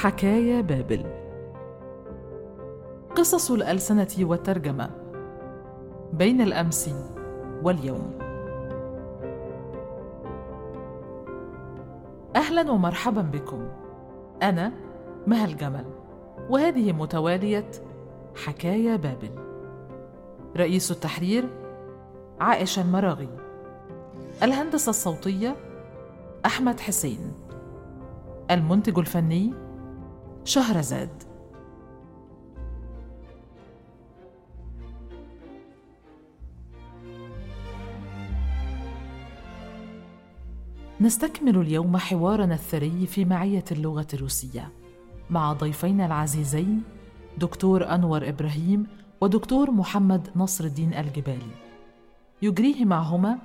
حكايا 0.00 0.60
بابل. 0.60 1.06
قصص 3.14 3.50
الألسنة 3.50 4.16
والترجمة. 4.20 4.90
بين 6.12 6.40
الأمس 6.40 6.90
واليوم. 7.62 8.18
أهلا 12.36 12.70
ومرحبا 12.70 13.20
بكم. 13.20 13.68
أنا 14.42 14.72
مها 15.26 15.44
الجمل 15.44 15.84
وهذه 16.50 16.92
متوالية 16.92 17.70
حكايا 18.44 18.96
بابل. 18.96 19.30
رئيس 20.56 20.90
التحرير 20.90 21.44
عائشة 22.40 22.82
المراغي. 22.82 23.28
الهندسة 24.42 24.90
الصوتية 24.90 25.56
أحمد 26.46 26.80
حسين. 26.80 27.32
المنتج 28.50 28.98
الفني 28.98 29.65
شهرزاد 30.46 31.22
نستكمل 41.00 41.56
اليوم 41.56 41.96
حوارنا 41.96 42.54
الثري 42.54 43.06
في 43.06 43.24
معية 43.24 43.64
اللغة 43.72 44.06
الروسية. 44.14 44.72
مع 45.30 45.52
ضيفينا 45.52 46.06
العزيزين 46.06 46.82
دكتور 47.38 47.94
أنور 47.94 48.28
إبراهيم 48.28 48.86
ودكتور 49.20 49.70
محمد 49.70 50.28
نصر 50.36 50.64
الدين 50.64 50.94
الجبالي. 50.94 51.50
يجريه 52.42 52.84
معهما 52.84 53.38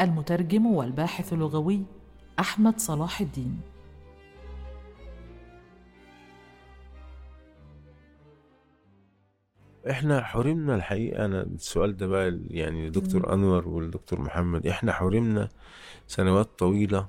المترجم 0.00 0.66
والباحث 0.66 1.32
اللغوي 1.32 1.82
أحمد 2.38 2.80
صلاح 2.80 3.20
الدين. 3.20 3.71
إحنا 9.90 10.22
حرمنا 10.24 10.74
الحقيقة 10.74 11.24
أنا 11.24 11.42
السؤال 11.42 11.96
ده 11.96 12.06
بقى 12.06 12.38
يعني 12.50 12.88
لدكتور 12.88 13.34
أنور 13.34 13.68
والدكتور 13.68 14.20
محمد 14.20 14.66
إحنا 14.66 14.92
حرمنا 14.92 15.48
سنوات 16.08 16.48
طويلة 16.58 17.06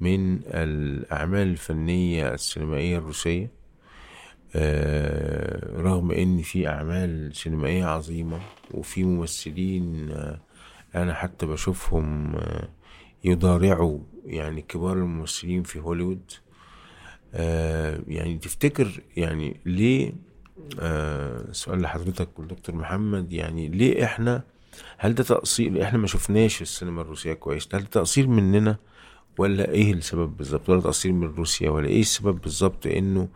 من 0.00 0.40
الأعمال 0.46 1.48
الفنية 1.48 2.34
السينمائية 2.34 2.98
الروسية 2.98 3.50
آه 4.56 5.80
رغم 5.80 6.10
إن 6.12 6.42
في 6.42 6.68
أعمال 6.68 7.36
سينمائية 7.36 7.84
عظيمة 7.84 8.38
وفي 8.70 9.04
ممثلين 9.04 10.10
آه 10.10 10.40
أنا 10.94 11.14
حتى 11.14 11.46
بشوفهم 11.46 12.36
آه 12.36 12.68
يضارعوا 13.24 13.98
يعني 14.26 14.62
كبار 14.62 14.92
الممثلين 14.96 15.62
في 15.62 15.78
هوليوود 15.80 16.32
آه 17.34 18.00
يعني 18.08 18.38
تفتكر 18.38 19.00
يعني 19.16 19.60
ليه 19.66 20.12
سؤال 21.52 21.80
لحضرتك 21.82 22.38
والدكتور 22.38 22.74
محمد 22.76 23.32
يعني 23.32 23.68
ليه 23.68 24.04
إحنا 24.04 24.42
هل 24.98 25.14
ده 25.14 25.24
تقصير 25.24 25.82
إحنا 25.82 25.98
ما 25.98 26.06
شفناش 26.06 26.62
السينما 26.62 27.02
الروسية 27.02 27.32
كويس 27.32 27.68
هل 27.74 27.80
ده 27.80 27.86
تقصير 27.90 28.26
مننا 28.26 28.76
ولا 29.38 29.68
إيه 29.70 29.92
السبب 29.92 30.36
بالظبط؟ 30.36 30.68
ولا 30.68 30.80
تقصير 30.80 31.12
من 31.12 31.26
روسيا 31.26 31.70
ولا 31.70 31.88
إيه 31.88 32.00
السبب 32.00 32.40
بالظبط 32.40 32.86
إنه 32.86 33.28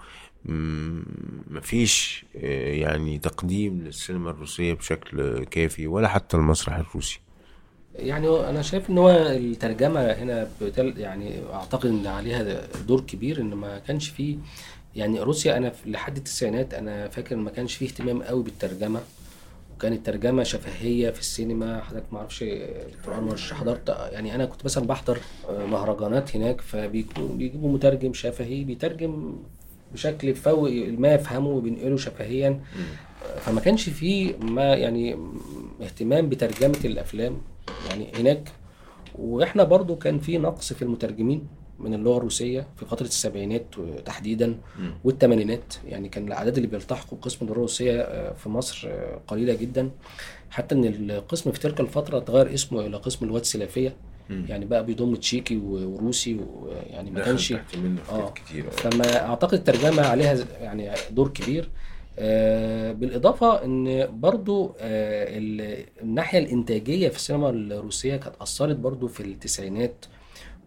مفيش 1.50 2.24
آه 2.36 2.72
يعني 2.74 3.18
تقديم 3.18 3.80
للسينما 3.82 4.30
الروسية 4.30 4.74
بشكل 4.74 5.44
كافي 5.44 5.86
ولا 5.86 6.08
حتى 6.08 6.36
المسرح 6.36 6.76
الروسي؟ 6.76 7.20
يعني 7.94 8.28
أنا 8.28 8.62
شايف 8.62 8.90
إن 8.90 8.98
هو 8.98 9.10
الترجمة 9.10 10.00
هنا 10.12 10.48
بتل 10.62 10.94
يعني 10.98 11.40
أعتقد 11.52 11.86
إن 11.90 12.06
عليها 12.06 12.66
دور 12.88 13.00
كبير 13.00 13.40
إن 13.40 13.54
ما 13.54 13.78
كانش 13.78 14.08
فيه 14.08 14.36
يعني 14.96 15.20
روسيا 15.20 15.56
أنا 15.56 15.72
لحد 15.86 16.16
التسعينات 16.16 16.74
أنا 16.74 17.08
فاكر 17.08 17.36
ما 17.36 17.50
كانش 17.50 17.74
فيه 17.74 17.86
اهتمام 17.86 18.22
قوي 18.22 18.42
بالترجمة. 18.42 19.00
وكانت 19.76 19.96
الترجمه 19.96 20.42
شفهية 20.42 21.10
في 21.10 21.20
السينما 21.20 21.80
حضرتك 21.80 22.12
ما 22.12 22.18
أعرفش 22.18 22.44
دكتور 22.98 23.18
انور 23.18 23.36
حضرت 23.36 23.88
يعني 23.88 24.34
أنا 24.34 24.44
كنت 24.44 24.64
مثلا 24.64 24.86
بحضر 24.86 25.18
مهرجانات 25.50 26.36
هناك 26.36 26.60
فبيجيبوا 26.60 27.72
مترجم 27.72 28.12
شفهي 28.12 28.64
بيترجم 28.64 29.36
بشكل 29.92 30.34
فوق 30.34 30.70
ما 30.98 31.14
يفهمه 31.14 31.48
وبينقله 31.48 31.96
شفهيا. 31.96 32.60
فما 33.40 33.60
كانش 33.60 33.88
فيه 33.88 34.36
ما 34.36 34.74
يعني 34.74 35.16
اهتمام 35.82 36.28
بترجمة 36.28 36.80
الأفلام. 36.84 37.38
يعني 37.88 38.12
هناك 38.14 38.52
وإحنا 39.18 39.64
برضو 39.64 39.96
كان 39.96 40.18
في 40.18 40.38
نقص 40.38 40.72
في 40.72 40.82
المترجمين. 40.82 41.46
من 41.80 41.94
اللغة 41.94 42.16
الروسية 42.16 42.66
في 42.76 42.84
فترة 42.86 43.06
السبعينات 43.06 43.64
تحديدا 44.04 44.54
والثمانينات 45.04 45.74
يعني 45.88 46.08
كان 46.08 46.26
الأعداد 46.28 46.56
اللي 46.56 46.68
بيلتحقوا 46.68 47.18
بقسم 47.18 47.38
اللغة 47.42 47.52
الروسية 47.52 48.32
في 48.32 48.48
مصر 48.48 48.88
قليلة 49.28 49.54
جدا. 49.54 49.90
حتى 50.50 50.74
إن 50.74 50.84
القسم 51.10 51.52
في 51.52 51.60
تلك 51.60 51.80
الفترة 51.80 52.18
تغير 52.18 52.54
اسمه 52.54 52.86
إلى 52.86 52.96
قسم 52.96 53.24
اللغات 53.24 53.42
السلافيه 53.42 53.96
يعني 54.30 54.64
بقى 54.64 54.86
بيضم 54.86 55.14
تشيكي 55.16 55.56
وروسي 55.56 56.34
ويعني 56.34 57.10
ما 57.10 57.20
كانش 57.24 57.52
آه. 58.10 58.30
كتير. 58.30 58.70
فما 58.70 59.16
أعتقد 59.26 59.54
الترجمة 59.54 60.02
عليها 60.06 60.36
يعني 60.60 60.90
دور 61.10 61.28
كبير. 61.28 61.68
آه 62.18 62.92
بالإضافة 62.92 63.64
إن 63.64 64.08
برضو 64.20 64.74
آه 64.80 65.26
الناحية 66.02 66.38
الإنتاجية 66.38 67.08
في 67.08 67.16
السينما 67.16 67.50
الروسية 67.50 68.16
كانت 68.16 68.34
أثرت 68.40 68.76
برضو 68.76 69.08
في 69.08 69.20
التسعينات 69.22 70.04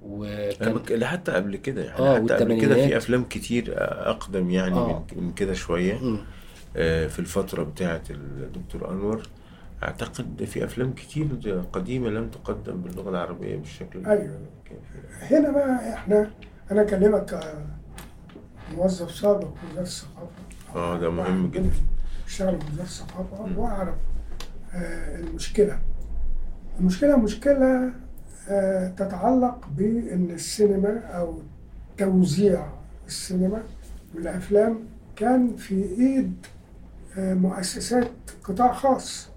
وكان 0.06 1.06
حتى 1.06 1.32
قبل 1.32 1.56
كده 1.56 1.84
يعني 1.84 2.00
آه 2.00 2.16
حتى 2.24 2.34
قبل 2.34 2.62
كده 2.62 2.76
في 2.76 2.98
أفلام 2.98 3.24
كتير 3.24 3.74
أقدم 4.10 4.50
يعني 4.50 4.76
آه. 4.76 5.06
من 5.16 5.34
كده 5.34 5.54
شوية. 5.54 6.00
آه 6.78 7.08
في 7.08 7.20
الفترة 7.20 7.64
بتاعه 7.64 8.02
الدكتور 8.10 8.92
أنور 8.92 9.22
أعتقد 9.84 10.44
في 10.44 10.64
أفلام 10.64 10.94
كتير 10.94 11.28
قديمة 11.74 12.10
لم 12.10 12.30
تقدم 12.30 12.82
باللغة 12.82 13.10
العربية 13.10 13.56
بالشكل 13.56 14.06
أيوه. 14.06 14.40
هنا 15.22 15.52
بقى 15.52 15.94
إحنا 15.94 16.32
أنا 16.72 16.82
أكلمك 16.82 17.40
موظف 18.76 19.12
سابق 19.12 19.48
في 19.56 19.66
وزاره 19.72 19.82
الثقافة. 19.84 20.30
آه 20.76 21.00
ده 21.00 21.10
مهم 21.10 21.52
جدا. 21.52 21.70
اشتغل 22.28 22.62
في 22.62 22.68
وزاره 22.74 22.86
الثقافة 22.86 23.60
وأعرف 23.60 23.96
آه 24.74 25.20
المشكلة. 25.20 25.80
المشكلة 26.80 27.18
مشكلة 27.18 27.94
تتعلق 28.98 29.68
بإن 29.78 30.32
السينما 30.32 31.00
أو 31.00 31.40
توزيع 31.98 32.68
السينما 33.08 33.64
والافلام 34.16 34.80
كان 35.16 35.56
في 35.56 35.76
إيد 35.84 36.34
آه 37.18 37.34
مؤسسات 37.34 38.12
قطاع 38.44 38.74
خاص. 38.74 39.30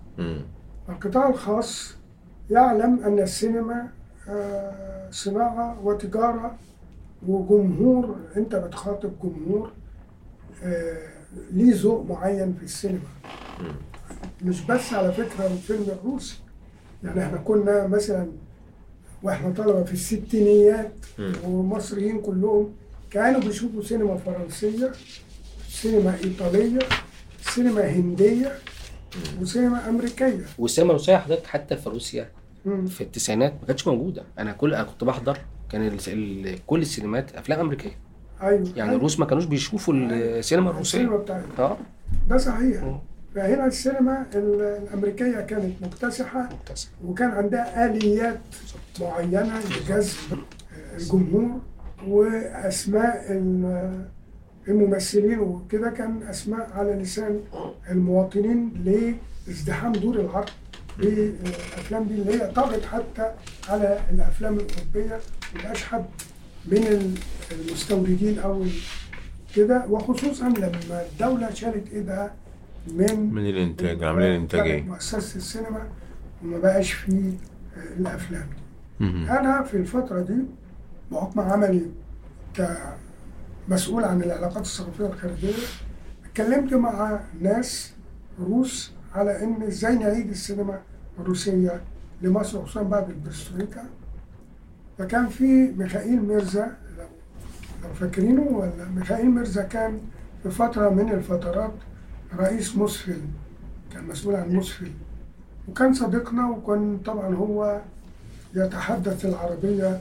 القطاع 0.89 1.29
الخاص 1.29 1.95
يعلم 2.51 3.01
أن 3.05 3.19
السينما 3.19 3.89
آه 4.29 5.11
صناعة 5.11 5.81
وتجارة 5.85 6.57
وجمهور 7.27 8.17
أنت 8.37 8.55
بتخاطب 8.57 9.13
جمهور 9.23 9.73
ليه 11.53 11.75
ذوق 11.75 12.07
معين 12.11 12.55
في 12.55 12.63
السينما. 12.65 13.01
مش 14.45 14.67
بس 14.67 14.93
على 14.93 15.13
فكرة 15.13 15.47
الفيلم 15.47 15.87
الروسي. 16.01 16.39
يعني 17.05 17.23
إحنا 17.25 17.39
كنا 17.39 17.87
مثلا 17.87 18.27
وإحنا 19.23 19.51
طلبة 19.51 19.85
في 19.85 19.93
الستينيات 19.93 20.93
والمصريين 21.45 22.21
كلهم 22.21 22.73
كانوا 23.11 23.41
بيشوفوا 23.41 23.83
سينما 23.83 24.17
فرنسية 24.17 24.93
سينما 25.69 26.15
إيطالية 26.25 26.79
سينما 27.41 27.89
هندية 27.89 28.53
وسينما 29.41 29.89
أمريكية. 29.89 30.45
والسينما 30.59 30.91
الروسيه 30.91 31.17
حضرتك 31.17 31.47
حتى 31.47 31.77
في 31.77 31.89
روسيا 31.89 32.31
في 32.89 33.01
التسعينات 33.01 33.53
ما 33.61 33.67
كانتش 33.67 33.87
موجودة. 33.87 34.25
أنا 34.39 34.53
كل 34.53 34.75
أنا 34.75 34.85
كنت 34.85 35.05
بحضر 35.05 35.39
كان 35.71 35.87
ال... 35.87 35.99
ال... 36.09 36.59
كل 36.67 36.83
السينمات 36.83 37.37
أفلام 37.37 37.61
أمريكية. 37.61 37.99
أيوه. 38.43 38.69
يعني 38.77 38.97
الروس 38.97 39.19
ما 39.19 39.27
كانوش 39.27 39.45
بيشوفوا 39.45 39.95
السينما 39.95 40.71
الروسية. 40.71 40.99
السينما 40.99 41.17
بتاعتنا 41.17 41.59
آه. 41.59 41.77
ده 42.29 42.39
صحيح. 42.39 43.01
فهنا 43.37 43.67
السينما 43.67 44.27
الأمريكية 44.35 45.41
كانت 45.41 45.83
مكتسحة 45.83 46.49
مكتسح. 46.53 46.89
وكان 47.05 47.31
عندها 47.31 47.87
آليات 47.87 48.41
معينة 49.01 49.61
لجذب 49.61 50.39
الجمهور 50.97 51.61
وأسماء 52.07 53.25
الممثلين 54.69 55.39
وكده 55.39 55.91
كان 55.91 56.23
أسماء 56.23 56.71
على 56.75 56.93
لسان 56.93 57.41
المواطنين 57.91 58.71
لازدحام 59.47 59.93
دور 59.93 60.21
العرض 60.21 60.49
بالأفلام 60.99 62.05
دي 62.05 62.15
اللي 62.15 62.43
هي 62.43 62.51
طغت 62.51 62.85
حتى 62.85 63.33
على 63.69 63.99
الأفلام 64.11 64.55
الأوروبية. 64.59 65.19
مبقاش 65.55 65.83
حد 65.83 66.05
من 66.67 67.15
المستوردين 67.53 68.39
أو 68.39 68.65
كده. 69.57 69.85
وخصوصا 69.89 70.49
لما 70.49 71.03
الدولة 71.13 71.55
شالت 71.55 71.93
إيدها 71.93 72.35
من 72.95 73.35
من 73.35 73.47
الإنتاج 73.47 74.03
العملية 74.03 74.29
الانتاجيه 74.37 74.83
مؤسسة 74.83 75.37
السينما 75.37 75.89
وما 76.45 76.59
بقاش 76.59 76.93
فيه 76.93 77.33
الأفلام. 77.97 78.47
دي. 79.01 79.07
أنا 79.31 79.63
في 79.63 79.77
الفترة 79.77 80.21
دي 80.21 80.37
بحكم 81.13 81.41
عملي 81.41 81.83
مسؤول 83.69 84.05
عن 84.05 84.23
العلاقات 84.23 84.63
الثقافية 84.65 85.07
الخارجيه 85.07 85.53
اتكلمت 86.25 86.75
مع 86.75 87.21
ناس 87.41 87.93
روس 88.41 88.93
على 89.15 89.45
إن 89.45 89.63
إزاي 89.63 89.95
نعيد 89.99 90.31
السينما 90.31 90.81
الروسية 91.19 91.81
لمصر 92.23 92.63
خصوصا 92.65 92.83
بعد 92.83 93.09
البرسترويكا 93.11 93.85
فكان 94.99 95.29
في 95.29 95.73
ميخائيل 95.73 96.23
ميرزا 96.23 96.77
لو 96.99 97.05
لو 97.85 97.95
فاكرينه 97.95 98.43
ولا؟ 98.43 98.89
ميخائيل 98.97 99.31
ميرزا 99.31 99.63
كان 99.63 100.01
في 100.43 100.51
فترة 100.51 100.89
من 100.89 101.13
الفترات 101.13 101.73
رئيس 102.39 102.77
موسفيلم 102.77 103.21
كان 103.93 104.05
مسؤول 104.05 104.35
عن 104.37 104.49
موسفيلم 104.49 104.93
وكان 105.69 105.95
صديقنا 105.95 106.51
وكان 106.51 106.99
طبعا 107.05 107.35
هو 107.35 107.81
يتحدث 108.55 109.25
العربية 109.25 110.01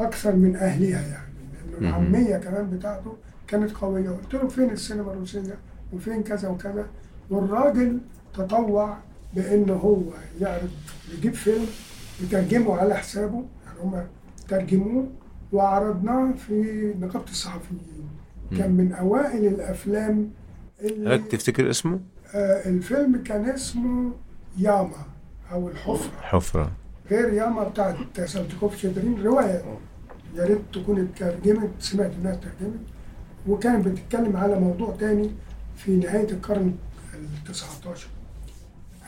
أكثر 0.00 0.36
من 0.36 0.56
اهلها 0.56 1.00
يعني 1.00 1.32
لأنه 1.54 1.90
مهم. 1.98 2.14
العامية 2.14 2.36
كمان 2.36 2.70
بتاعته 2.70 3.16
كانت 3.46 3.72
قوية. 3.72 4.10
قلت 4.10 4.34
له 4.34 4.48
فين 4.48 4.70
السينما 4.70 5.12
الروسية؟ 5.12 5.54
وفين 5.92 6.22
كذا 6.22 6.48
وكذا. 6.48 6.86
والراجل 7.30 7.98
تطوع 8.34 8.96
بأن 9.34 9.70
هو 9.70 10.00
يعرض 10.40 10.70
يجيب 11.18 11.34
فيلم 11.34 11.66
يترجمه 12.22 12.76
على 12.76 12.94
حسابه 12.94 13.44
يعني 13.66 13.78
هم 13.82 14.06
ترجموه. 14.48 15.06
وعرضناه 15.52 16.32
في 16.32 16.94
نقابة 17.00 17.24
الصحفيين. 17.30 18.08
كان 18.58 18.72
من 18.72 18.92
أوائل 18.92 19.46
الأفلام 19.46 20.12
اللي 20.12 20.28
هل 20.82 21.28
تفتكر 21.28 21.70
اسمه؟ 21.70 22.00
آه 22.34 22.68
الفيلم 22.68 23.22
كان 23.22 23.48
اسمه 23.48 24.12
ياما 24.58 25.06
أو 25.52 25.68
الحفرة. 25.68 26.10
حفرة. 26.20 26.72
غير 27.10 27.32
ياما 27.32 27.64
بتاعت 27.68 28.20
سالتيكوف 28.24 28.76
شيدرين 28.76 29.22
رواية 29.22 29.62
يا 30.36 30.44
ريت 30.44 30.58
تكون 30.72 31.00
اترجمت 31.16 31.70
سمعت 31.78 32.12
انها 32.20 32.32
اترجمت. 32.32 32.80
وكانت 33.48 33.88
بتتكلم 33.88 34.36
على 34.36 34.60
موضوع 34.60 34.96
تاني 34.96 35.30
في 35.76 35.96
نهاية 35.96 36.30
القرن 36.30 36.74
ال 37.14 37.52
19 37.52 38.06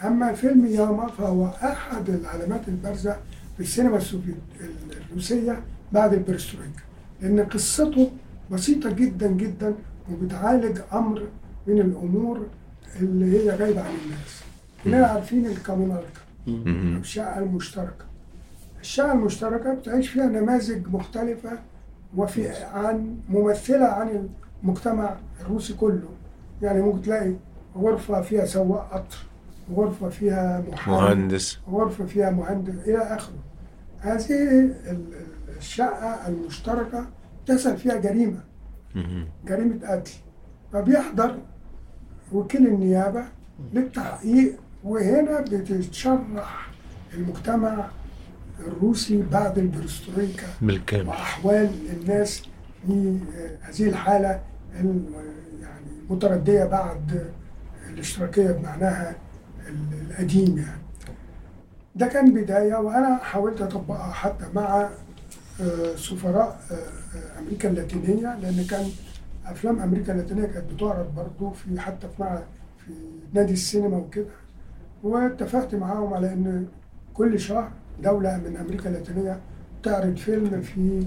أما 0.05 0.33
فيلم 0.33 0.67
ياما 0.67 1.07
فهو 1.07 1.47
أحد 1.47 2.11
العلامات 2.11 2.69
البارزة 2.69 3.17
في 3.57 3.61
السينما 3.63 3.97
السوفيت 3.97 4.35
الروسية 5.11 5.63
بعد 5.93 6.13
البرسترويكا 6.13 6.83
لأن 7.21 7.41
قصته 7.41 8.11
بسيطة 8.51 8.91
جدا 8.91 9.27
جدا 9.27 9.75
وبتعالج 10.13 10.81
أمر 10.93 11.27
من 11.67 11.81
الأمور 11.81 12.47
اللي 13.01 13.39
هي 13.39 13.51
غايبة 13.51 13.81
عن 13.81 13.95
الناس. 14.05 14.43
كلنا 14.85 15.07
عارفين 15.07 15.47
الكومونالكا 15.47 16.21
مهم. 16.47 16.97
الشقة 16.97 17.39
المشتركة. 17.39 18.05
الشقة 18.81 19.13
المشتركة 19.13 19.75
بتعيش 19.75 20.09
فيها 20.09 20.27
نماذج 20.27 20.87
مختلفة 20.89 21.59
وفي 22.17 22.49
عن 22.49 23.17
ممثلة 23.29 23.85
عن 23.87 24.29
المجتمع 24.63 25.17
الروسي 25.41 25.75
كله. 25.75 26.09
يعني 26.63 26.83
ممكن 26.83 27.03
تلاقي 27.03 27.35
غرفة 27.77 28.21
فيها 28.23 28.45
سواق 28.47 28.91
قطر 28.93 29.17
غرفة 29.77 30.09
فيها 30.09 30.65
مهندس. 30.87 31.59
غرفة 31.71 32.07
فيها 32.07 32.31
مهندس 32.31 32.75
إلى 32.89 32.99
آخره. 32.99 33.35
هذه 33.99 34.31
ال- 34.31 34.75
ال- 34.91 35.25
الشقة 35.59 36.29
المشتركة 36.29 37.07
تحصل 37.47 37.77
فيها 37.77 37.97
جريمة. 37.97 38.41
جريمة 39.47 39.79
قتل. 39.91 40.13
فبيحضر 40.73 41.39
وكيل 42.35 42.67
النيابة 42.67 43.25
للتحقيق 43.73 44.57
وهنا 44.85 45.41
بتتشرح 45.41 46.71
المجتمع 47.15 47.87
الروسي 48.67 49.23
بعد 49.33 49.59
البرسترويكا 49.59 50.47
بالكامل. 50.63 51.09
وأحوال 51.09 51.71
الناس 51.93 52.43
في 52.87 53.19
هذه 53.63 53.89
الحالة 53.89 54.41
ال- 54.81 55.05
يعني 55.63 55.87
بعد 56.65 57.27
الاشتراكية 57.91 58.51
بمعناها 58.51 59.15
ال- 59.69 60.11
القديم 60.11 60.59
يعني. 60.59 60.81
ده 61.97 62.07
كان 62.07 62.35
بداية 62.35 62.75
وأنا 62.75 63.17
حاولت 63.23 63.63
أطبقها 63.63 64.13
حتى 64.13 64.45
مع 64.55 64.89
آه، 65.61 65.97
سفراء 65.97 66.61
آه، 66.71 66.75
آه، 66.75 67.39
أمريكا 67.41 67.69
اللاتينية 67.71 68.39
لأن 68.39 68.67
كان 68.71 68.87
أفلام 69.47 69.81
أمريكا 69.81 70.13
اللاتينية 70.13 70.47
كانت 70.47 70.73
بتعرض 70.73 71.15
برضه 71.15 71.53
في 71.53 71.81
حتى 71.81 72.09
في 72.17 72.23
مع 72.23 72.43
في 72.87 72.93
نادي 73.33 73.53
السينما 73.53 73.97
وكده. 73.97 74.27
واتفقت 75.03 75.75
معاهم 75.75 76.15
على 76.15 76.33
إن 76.33 76.67
كل 77.15 77.41
شهر 77.41 77.71
دولة 78.03 78.37
من 78.37 78.57
أمريكا 78.57 78.89
اللاتينية 78.89 79.41
تعرض 79.83 80.17
فيلم 80.17 80.61
في 80.63 81.07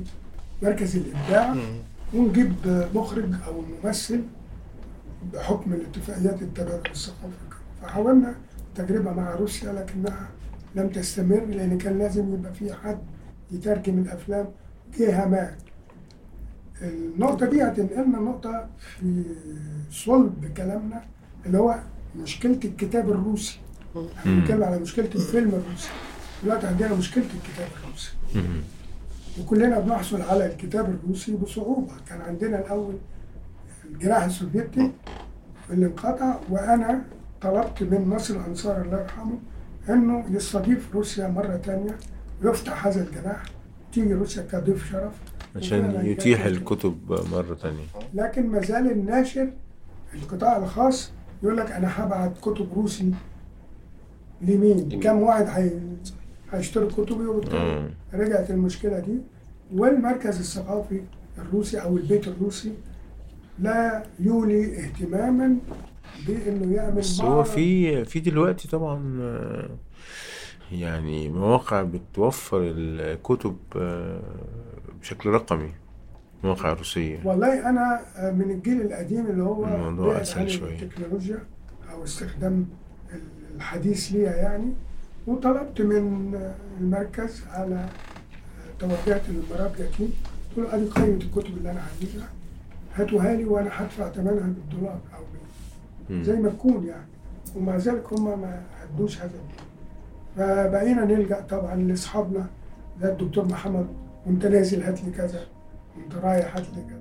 مركز 0.62 0.96
الإبداع. 0.96 1.56
ونجيب 2.14 2.54
مخرج 2.96 3.34
أو 3.48 3.62
ممثل 3.84 4.22
بحكم 5.34 5.74
الاتفاقيات 5.74 6.42
التبادل 6.42 6.92
الثقافي 6.92 7.34
فحاولنا 7.82 8.36
تجربة 8.76 9.12
مع 9.14 9.36
روسيا 9.36 9.74
لكنها 9.74 10.28
لم 10.76 10.90
تستمر 10.90 11.46
لأن 11.46 11.78
كان 11.78 11.98
لازم 12.00 12.34
يبقى 12.34 12.54
في 12.54 12.74
حد 12.74 12.98
يترجم 13.52 13.98
الأفلام 14.00 14.48
جهة 14.98 15.26
ما. 15.26 15.52
النقطة 16.82 17.46
دي 17.46 17.64
هتنقلنا 17.64 18.20
نقطة 18.20 18.68
في 18.80 19.24
صلب 19.92 20.52
كلامنا 20.58 21.04
اللي 21.46 21.58
هو 21.58 21.80
مشكلة 22.24 22.60
الكتاب 22.66 23.10
الروسي. 23.10 23.60
إحنا. 24.18 24.40
بنتكلم 24.40 24.64
على 24.64 24.80
مشكلة 24.80 25.10
الفيلم 25.16 25.50
الروسي. 25.50 25.90
دلوقتي 26.44 26.68
عندنا 26.68 26.96
مشكلة 26.96 27.24
الكتاب 27.24 27.68
الروسي. 27.84 28.12
وكلنا 29.42 29.80
بنحصل 29.80 30.22
على 30.22 30.46
الكتاب 30.46 30.90
الروسي 30.90 31.36
بصعوبة. 31.36 31.94
كان 32.10 32.22
عندنا 32.22 32.60
الأول 32.60 32.96
الجناح 33.86 34.24
السوفيتي 34.24 34.92
اللي 35.70 35.86
انقطع 35.86 36.40
وأنا 36.50 37.02
طلبت 37.42 37.84
من 37.84 38.10
ناصر 38.10 38.36
الأنصار 38.36 38.82
الله 38.82 39.02
يرحمه 39.02 39.40
إنه 39.90 40.26
يستضيف 40.30 40.96
روسيا 40.96 41.28
مرة 41.28 41.56
تانية 41.58 41.98
ويفتح 42.44 42.88
هذا 42.88 43.04
الجناح 43.04 43.44
تيجي 43.94 44.14
روسيا 44.14 44.44
كضيف 44.52 44.92
شرف. 44.92 45.14
عشان 45.58 46.06
يتيح 46.06 46.46
الكتب 46.46 46.98
مرة 47.34 47.54
تانية. 47.62 47.84
لكن 48.14 48.48
ما 48.48 48.62
زال 48.62 48.92
الناشر 48.92 49.50
القطاع 50.14 50.58
الخاص 50.58 51.12
يقول 51.44 51.58
لك 51.58 51.72
أنا 51.72 52.04
هبعت 52.04 52.38
كتب 52.42 52.68
روسي 52.76 53.12
لمين؟ 54.42 55.00
كم 55.00 55.18
واحد 55.22 55.46
هي- 55.48 55.80
هيشتري 56.52 56.86
كتبي 56.88 57.26
وبالتالي. 57.26 57.90
رجعت 58.14 58.50
المشكلة 58.52 59.00
دي. 59.00 59.18
والمركز 59.74 60.40
الثقافي 60.40 61.02
الروسي 61.38 61.78
أو 61.82 61.98
البيت 61.98 62.28
الروسي 62.28 62.74
لا 63.60 64.04
يولي 64.20 64.80
اهتماما 64.80 65.56
بإنه 66.28 66.76
يعمل 66.76 66.96
بس 66.96 67.22
هو 67.22 67.44
في 67.44 68.06
في 68.06 68.20
دلوقتي 68.20 68.68
طبعا 68.68 68.98
يعني 70.72 71.30
مواقع 71.30 71.82
بتوفر 71.84 72.60
الكتب 72.62 73.58
آه، 73.76 74.22
بشكل 75.02 75.30
رقمي 75.30 75.72
مواقع 76.44 76.74
روسية 76.74 77.20
والله 77.26 77.70
أنا 77.70 78.02
من 78.32 78.52
الجيل 78.52 78.82
القديم 78.82 79.26
اللي 79.26 79.44
هو 79.44 79.66
الموضوع 79.66 80.22
أسهل 80.22 80.52
شوية. 80.52 80.80
التكنولوجيا 80.84 81.40
أو 81.92 82.04
استخدام 82.04 82.68
الحديث 83.56 84.12
ليها 84.12 84.36
يعني 84.36 84.74
وطلبت 85.28 85.82
من 85.82 86.34
المركز 86.80 87.44
على 87.52 87.90
توجهت 88.80 89.22
للمراد 89.30 89.76
جاتين 89.78 90.14
قلت 90.58 90.68
له 90.68 90.76
ادي 90.76 90.86
قائمة 90.86 91.16
الكتب 91.16 91.58
اللي 91.58 91.72
أنا 91.72 91.82
عايزها 91.82 92.30
هاتوها 92.96 93.36
لي 93.36 93.46
وأنا 93.46 93.70
هدفع 93.74 94.10
ثمنها 94.12 94.48
بالدولار 94.48 95.00
مم. 96.10 96.24
زي 96.24 96.36
ما 96.36 96.50
تكون 96.50 96.86
يعني 96.86 97.06
ومع 97.56 97.76
ذلك 97.76 98.14
هم 98.14 98.42
ما 98.42 98.64
هدوش 98.82 99.18
هذا. 99.18 99.40
فبقينا 100.38 101.06
نلجأ 101.06 101.42
طبعا 101.42 101.76
لأصحابنا 101.76 102.48
زي 103.02 103.12
الدكتور 103.12 103.46
محمد 103.46 103.88
وأنت 104.26 104.46
نازل 104.46 104.84
هات 104.84 105.04
لي 105.04 105.12
كذا 105.12 105.40
وأنت 105.98 106.16
رايح 106.16 106.56
هات 106.58 106.66
لي 106.76 106.84
كذا. 106.84 106.98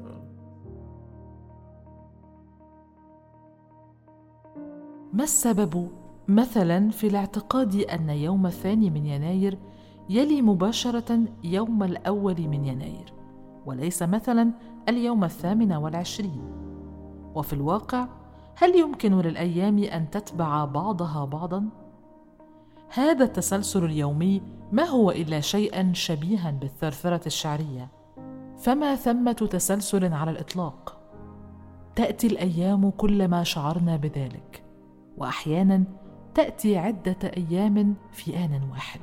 ما 5.12 5.24
السبب؟ 5.24 5.88
مثلا 6.28 6.90
في 6.90 7.06
الاعتقاد 7.06 7.74
أن 7.74 8.10
يوم 8.10 8.46
الثاني 8.46 8.90
من 8.90 9.06
يناير 9.06 9.58
يلي 10.08 10.42
مباشرة 10.42 11.18
يوم 11.44 11.82
الأول 11.82 12.48
من 12.48 12.64
يناير 12.64 13.12
وليس 13.66 14.02
مثلا 14.02 14.52
اليوم 14.88 15.24
الثامن 15.24 15.72
والعشرين. 15.72 16.42
وفي 17.34 17.52
الواقع 17.52 18.08
هل 18.56 18.76
يمكن 18.76 19.20
للأيام 19.20 19.78
أن 19.78 20.10
تتبع 20.10 20.64
بعضها 20.64 21.24
بعضا؟ 21.24 21.68
هذا 22.88 23.24
التسلسل 23.24 23.84
اليومي 23.84 24.42
ما 24.72 24.84
هو 24.84 25.10
إلا 25.10 25.40
شيئا 25.40 25.92
شبيها 25.92 26.50
بالثرثرة 26.50 27.26
الشعرية. 27.26 27.88
فما 28.58 28.94
ثمة 28.94 29.32
تسلسل 29.32 30.12
على 30.12 30.30
الإطلاق؟ 30.30 30.98
تأتي 31.96 32.26
الأيام 32.26 32.90
كلما 32.90 33.42
شعرنا 33.42 33.96
بذلك 33.96 34.62
واحيانا 35.16 35.84
تأتي 36.34 36.78
عدة 36.78 37.16
أيام 37.24 37.94
في 38.12 38.36
آن 38.36 38.68
واحد. 38.70 39.00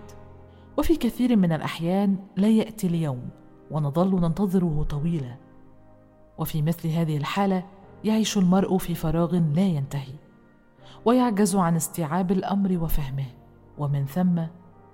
وفي 0.77 0.95
كثير 0.95 1.35
من 1.35 1.51
الأحيان 1.51 2.17
لا 2.37 2.47
يأتي 2.47 2.87
اليوم 2.87 3.29
ونظل 3.71 4.21
ننتظره 4.21 4.85
طويلا. 4.89 5.35
وفي 6.37 6.61
مثل 6.61 6.89
هذه 6.89 7.17
الحالة 7.17 7.63
يعيش 8.03 8.37
المرء 8.37 8.77
في 8.77 8.95
فراغ 8.95 9.35
لا 9.35 9.65
ينتهي 9.65 10.13
ويعجز 11.05 11.55
عن 11.55 11.75
استيعاب 11.75 12.31
الأمر 12.31 12.77
وفهمه. 12.83 13.42
ومن 13.77 14.05
ثم 14.05 14.41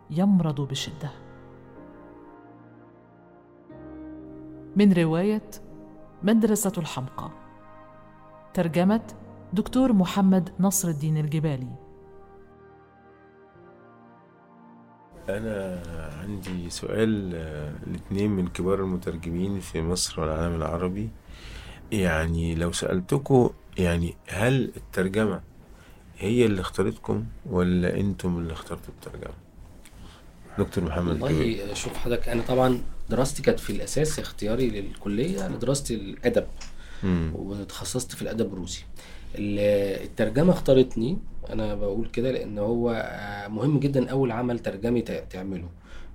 يمرض 0.09 0.61
بشدة. 0.61 1.09
من 4.75 4.93
رواية 4.93 5.49
مدرسة 6.23 6.71
الحمقى. 6.77 7.29
ترجمة 8.53 9.01
دكتور 9.53 9.93
محمد 9.93 10.49
نصر 10.59 10.87
الدين 10.87 11.17
الجبالي. 11.17 11.75
أنا 15.29 15.81
عندي 16.21 16.69
سؤال 16.69 17.31
آه، 17.35 17.73
لاتنين 17.87 18.31
من 18.31 18.47
كبار 18.47 18.79
المترجمين 18.79 19.59
في 19.59 19.81
مصر 19.81 20.21
والعالم 20.21 20.55
العربي. 20.55 21.09
يعني 21.91 22.55
لو 22.55 22.71
سألتكم 22.71 23.49
يعني 23.77 24.15
هل 24.27 24.71
الترجمة 24.77 25.41
هي 26.19 26.45
اللي 26.45 26.61
اختارتكم 26.61 27.25
ولا 27.45 27.99
أنتم 27.99 28.37
اللي 28.37 28.53
اخترتوا 28.53 28.93
الترجمة؟ 28.93 29.33
دكتور 30.59 30.83
محمد. 30.83 31.21
والله 31.23 31.73
شوف 31.73 31.97
حضرتك 31.97 32.29
أنا 32.29 32.41
طبعا 32.47 32.81
دراستي 33.09 33.41
كانت 33.41 33.59
في 33.59 33.69
الأساس 33.69 34.19
اختياري 34.19 34.69
للكلية 34.69 35.47
لدراستي 35.47 35.95
الأدب 35.95 36.47
مم. 37.03 37.31
وتخصصت 37.35 38.11
في 38.15 38.21
الأدب 38.21 38.53
الروسي 38.53 38.85
ال- 39.35 40.03
الترجمة 40.05 40.53
اختارتني 40.53 41.17
أنا 41.49 41.75
بقول 41.75 42.07
كده 42.07 42.31
لأن 42.31 42.57
هو 42.57 43.09
مهم 43.49 43.79
جدا 43.79 44.09
أول 44.11 44.31
عمل 44.31 44.59
ترجمي 44.59 45.01
تعمله 45.01 45.69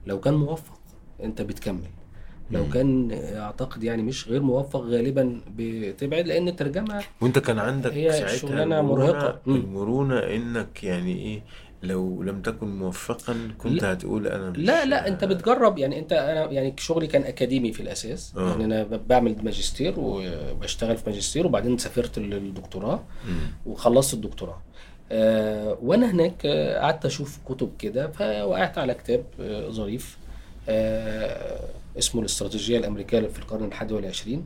لو 0.06 0.20
كان 0.20 0.34
موفق 0.34 0.78
أنت 1.22 1.42
بتكمل 1.42 1.90
لو 2.50 2.68
كان 2.68 3.12
أعتقد 3.36 3.84
يعني 3.84 4.02
مش 4.02 4.28
غير 4.28 4.42
موفق 4.42 4.80
غالبا 4.80 5.40
بتبعد 5.56 6.26
لأن 6.26 6.48
الترجمه 6.48 7.02
وأنت 7.20 7.38
كان 7.38 7.58
عندك 7.58 7.92
هي 7.92 8.12
ساعتها 8.12 8.82
مرهقة. 8.82 9.40
مم. 9.46 9.56
المرونة 9.56 10.18
إنك 10.18 10.84
يعني 10.84 11.16
إيه 11.22 11.42
لو 11.82 12.22
لم 12.22 12.42
تكن 12.42 12.66
موفقا 12.78 13.36
كنت 13.58 13.82
لا. 13.82 13.92
هتقول 13.92 14.26
أنا 14.26 14.50
مش 14.50 14.58
لا 14.58 14.84
لا 14.84 15.08
أنت 15.08 15.24
بتجرب 15.24 15.78
يعني 15.78 15.98
أنت 15.98 16.12
أنا 16.12 16.50
يعني 16.50 16.74
شغلي 16.78 17.06
كان 17.06 17.22
أكاديمي 17.22 17.72
في 17.72 17.80
الأساس 17.82 18.34
آه. 18.36 18.50
يعني 18.50 18.64
أنا 18.64 18.82
بعمل 19.08 19.36
ماجستير 19.42 19.94
وبشتغل 19.96 20.96
في 20.96 21.10
ماجستير 21.10 21.46
وبعدين 21.46 21.78
سافرت 21.78 22.18
للدكتوراه. 22.18 23.02
وخلصت 23.66 24.14
الدكتوراه 24.14 24.62
آه 25.12 25.78
وأنا 25.82 26.10
هناك 26.10 26.46
آه، 26.46 26.78
قعدت 26.80 27.04
أشوف 27.06 27.38
كتب 27.48 27.70
كده 27.78 28.08
فوقعت 28.08 28.78
على 28.78 28.94
كتاب 28.94 29.24
آه 29.40 29.68
ظريف 29.70 30.18
آه 30.68 31.60
اسمه 31.98 32.20
الاستراتيجية 32.20 32.78
الأمريكية 32.78 33.20
في 33.28 33.38
القرن 33.38 33.64
الحادي 33.64 33.94
والعشرين. 33.94 34.44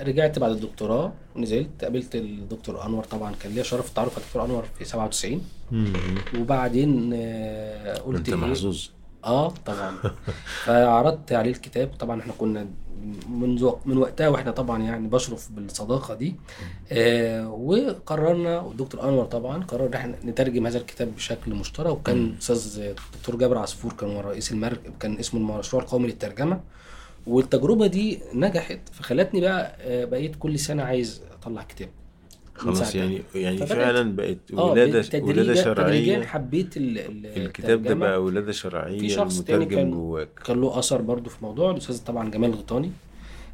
رجعت 0.00 0.38
بعد 0.38 0.50
الدكتوراه 0.50 1.12
نزلت 1.36 1.84
قابلت 1.84 2.14
الدكتور 2.14 2.86
أنور 2.86 3.04
طبعا 3.04 3.34
كان 3.34 3.52
ليا 3.52 3.62
شرف 3.62 3.88
التعرف 3.88 4.12
على 4.16 4.22
الدكتور 4.24 4.44
أنور 4.44 4.64
في 4.78 4.84
97 4.84 5.44
مم. 5.70 5.92
وبعدين 6.38 7.10
آه 7.14 7.94
قلت 7.98 8.16
انت 8.16 8.28
إيه؟ 8.28 8.34
محظوظ. 8.34 8.86
آه 9.24 9.48
طبعا. 9.50 9.96
فعرضت 10.64 11.32
عليه 11.32 11.50
الكتاب. 11.50 11.94
طبعا 11.98 12.20
إحنا 12.20 12.32
كنا 12.38 12.66
من 13.30 13.62
وق- 13.62 13.86
من 13.86 13.96
وقتها 13.98 14.28
وإحنا 14.28 14.50
طبعا 14.50 14.82
يعني 14.82 15.08
بشرف 15.08 15.50
بالصداقة 15.52 16.14
دي. 16.14 16.36
آه 16.92 17.48
وقررنا 17.48 18.60
والدكتور 18.60 19.08
أنور 19.08 19.24
طبعا 19.24 19.64
قرر 19.64 19.86
إن 19.86 19.94
إحنا 19.94 20.16
نترجم 20.24 20.66
هذا 20.66 20.78
الكتاب 20.78 21.14
بشكل 21.16 21.54
مشترك. 21.54 21.92
وكان 21.92 22.34
أستاذ 22.40 22.78
الدكتور 22.80 23.36
جابر 23.36 23.58
عصفور 23.58 23.92
كان 23.92 24.10
هو 24.16 24.20
رئيس 24.20 24.52
المركب 24.52 24.92
كان 25.00 25.18
اسمه 25.18 25.40
المشروع 25.40 25.82
القومي 25.82 26.06
للترجمة. 26.06 26.60
والتجربة 27.26 27.86
دي 27.86 28.20
نجحت. 28.34 28.80
فخلتني 28.92 29.40
بقى 29.40 29.76
آه 29.80 30.04
بقيت 30.04 30.36
كل 30.36 30.58
سنة 30.58 30.82
عايز 30.82 31.22
أطلع 31.40 31.62
كتاب. 31.62 31.88
خلاص. 32.62 32.94
يعني 32.94 33.22
يعني 33.34 33.66
فعلا 33.66 34.16
بقت 34.16 34.38
آه 34.54 34.64
ولادة 34.64 35.02
بالتدريج- 35.02 35.22
ولادة 35.28 35.74
تدريجيا 35.74 36.26
حبيت 36.26 36.76
ال- 36.76 36.98
ال- 36.98 37.26
الكتاب 37.42 37.82
ده. 37.82 37.94
بقى 37.94 38.22
ولادة 38.22 38.52
في 38.52 38.58
شرعية 38.58 39.08
شخص 39.08 39.40
تاني 39.40 39.66
كان 39.66 39.90
جواك. 39.90 40.28
كان 40.46 40.60
له 40.60 40.78
أثر 40.78 41.02
برضو 41.02 41.30
في 41.30 41.36
الموضوع 41.36 41.70
الأستاذ 41.70 42.04
طبعا 42.04 42.30
جمال 42.30 42.54
غيطاني 42.54 42.90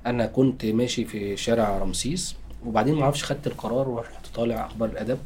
أنا 0.07 0.27
كنت 0.27 0.65
ماشي 0.67 1.05
في 1.05 1.37
شارع 1.37 1.79
رمسيس 1.79 2.35
وبعدين 2.67 2.95
ما 2.95 3.03
أعرفش 3.03 3.25
خدت 3.25 3.47
القرار 3.47 3.89
ورحت 3.89 4.27
طالع 4.35 4.67
أخبار 4.67 4.89
الأدب 4.89 5.19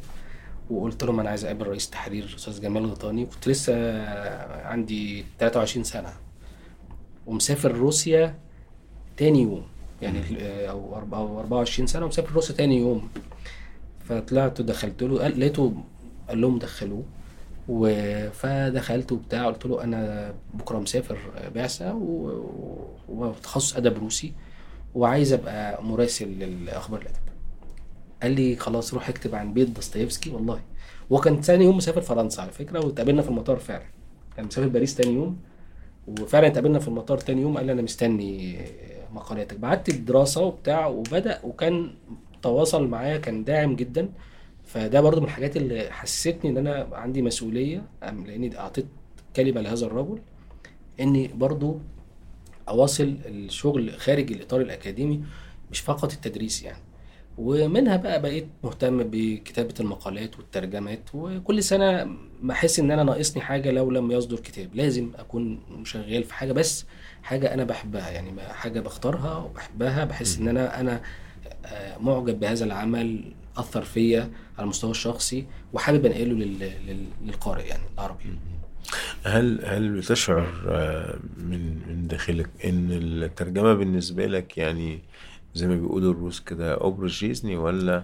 وقلت 0.69 1.03
لهم 1.03 1.19
أنا 1.19 1.29
عايز 1.29 1.45
أقابل 1.45 1.67
رئيس 1.67 1.89
تحرير 1.89 2.23
الأستاذ 2.23 2.61
جمال 2.61 2.85
غيطاني 2.85 3.25
كنت 3.25 3.47
لسه 3.47 3.73
عندي 4.61 5.25
23 5.39 5.83
سنة. 5.83 6.09
ومسافر 7.25 7.71
روسيا 7.71 8.35
تاني 9.17 9.41
يوم 9.41 9.63
يعني 10.01 10.19
أو 10.69 10.95
أربعة- 11.01 11.13
أو 11.13 11.39
24 11.39 11.87
سنة 11.87 12.05
ومسافر 12.05 12.33
روسيا 12.35 12.55
تاني 12.55 12.77
يوم. 12.79 13.09
فطلعت 14.03 14.59
ودخلت 14.59 15.03
له 15.03 15.21
قال 15.21 15.39
لقيته 15.39 15.73
قال 16.29 16.41
لهم 16.41 16.59
دخلوه 16.59 17.03
و- 17.69 18.29
فدخلت 18.29 19.11
وبتاع 19.11 19.45
قلت 19.45 19.65
له 19.65 19.83
أنا 19.83 20.33
بكرة 20.53 20.79
مسافر 20.79 21.17
بعثة 21.55 21.93
وتخصص 23.09 23.75
أدب 23.75 23.97
روسي 23.97 24.33
وعايز 24.95 25.33
أبقى 25.33 25.83
مراسل 25.83 26.27
للاخبار 26.27 27.01
الأدب. 27.01 27.17
قال 28.23 28.31
لي 28.31 28.55
خلاص 28.55 28.93
روح 28.93 29.09
اكتب 29.09 29.35
عن 29.35 29.53
بيت 29.53 29.69
دوستويفسكي 29.69 30.29
والله. 30.29 30.59
هو 31.11 31.17
كان 31.19 31.41
ثاني 31.41 31.63
يوم 31.63 31.77
مسافر 31.77 32.01
فرنسا 32.01 32.41
على 32.41 32.51
فكرة 32.51 32.85
واتقابلنا 32.85 33.21
في 33.21 33.29
المطار 33.29 33.57
فعلا. 33.57 33.83
كان 34.37 34.45
مسافر 34.45 34.67
باريس 34.67 34.95
تاني 34.95 35.13
يوم 35.15 35.37
وفعلا 36.07 36.47
اتقابلنا 36.47 36.79
في 36.79 36.87
المطار 36.87 37.17
تاني 37.17 37.41
يوم 37.41 37.57
قال 37.57 37.65
لي 37.65 37.71
أنا 37.71 37.81
مستني 37.81 38.57
مقالاتك. 39.13 39.57
بعت 39.57 39.89
الدراسه 39.89 40.41
وبتاع 40.41 40.87
وبدأ 40.87 41.39
وكان 41.43 41.91
تواصل 42.43 42.87
معايا 42.87 43.17
كان 43.17 43.43
داعم 43.43 43.75
جدا. 43.75 44.09
فده 44.65 45.01
برضو 45.01 45.19
من 45.21 45.25
الحاجات 45.27 45.57
اللي 45.57 45.91
حسستني 45.91 46.51
إن 46.51 46.57
أنا 46.57 46.87
عندي 46.91 47.21
مسؤولية 47.21 47.83
لأني 48.01 48.59
أعطيت 48.59 48.85
كلمة 49.35 49.61
لهذا 49.61 49.85
الرجل 49.85 50.19
إني 50.99 51.27
برضو 51.27 51.79
أواصل 52.69 53.17
الشغل 53.25 53.91
خارج 53.99 54.31
الإطار 54.31 54.61
الأكاديمي 54.61 55.23
مش 55.71 55.79
فقط 55.79 56.13
التدريس 56.13 56.63
يعني. 56.63 56.83
ومنها 57.37 57.97
بقى 57.97 58.21
بقيت 58.21 58.47
مهتم 58.63 59.03
بكتابة 59.03 59.73
المقالات 59.79 60.37
والترجمات 60.37 60.99
وكل 61.13 61.63
سنة 61.63 62.15
بحس 62.41 62.79
إن 62.79 62.91
أنا 62.91 63.03
ناقصني 63.03 63.41
حاجة 63.41 63.71
لو 63.71 63.91
لم 63.91 64.11
يصدر 64.11 64.39
كتاب. 64.39 64.75
لازم 64.75 65.11
أكون 65.15 65.59
شغال 65.85 66.23
في 66.23 66.33
حاجة 66.33 66.51
بس 66.51 66.85
حاجة 67.23 67.53
أنا 67.53 67.63
بحبها 67.63 68.09
يعني 68.09 68.41
حاجة 68.41 68.79
بختارها 68.79 69.37
وبحبها 69.37 70.05
بحس 70.05 70.37
إن 70.37 70.47
أنا 70.47 70.79
أنا 70.79 71.01
معجب 72.01 72.39
بهذا 72.39 72.65
العمل 72.65 73.21
أثر 73.57 73.81
فيا 73.81 74.21
على 74.57 74.63
المستوى 74.63 74.91
الشخصي 74.91 75.45
وحابب 75.73 76.05
لل- 76.33 77.05
للقارئ 77.25 77.67
يعني 77.67 77.83
العربي. 77.97 78.23
هل 79.23 79.65
هل 79.65 79.97
بتشعر 79.97 80.47
آه، 80.67 81.15
من 81.37 81.79
من 81.87 82.07
داخلك 82.07 82.49
إن 82.65 82.87
الترجمة 82.91 83.73
بالنسبة 83.73 84.25
لك 84.25 84.57
يعني 84.57 84.99
زي 85.55 85.67
ما 85.67 85.75
بيقولوا 85.75 86.11
الروس 86.13 86.39
كده 86.39 86.73
اوبرجيزني 86.73 87.57
ولا 87.57 88.03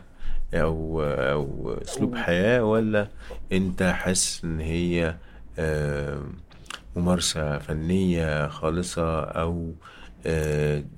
أو 0.53 1.01
أو 1.03 1.73
أسلوب 1.81 2.15
حياة 2.15 2.63
ولا 2.63 3.07
أنت 3.51 3.83
حاسس 3.83 4.43
إن 4.43 4.59
هي 4.59 5.15
آه، 5.59 6.21
ممارسة 6.95 7.57
فنية 7.57 8.47
خالصة 8.47 9.21
أو 9.23 9.71
آه، 9.71 9.98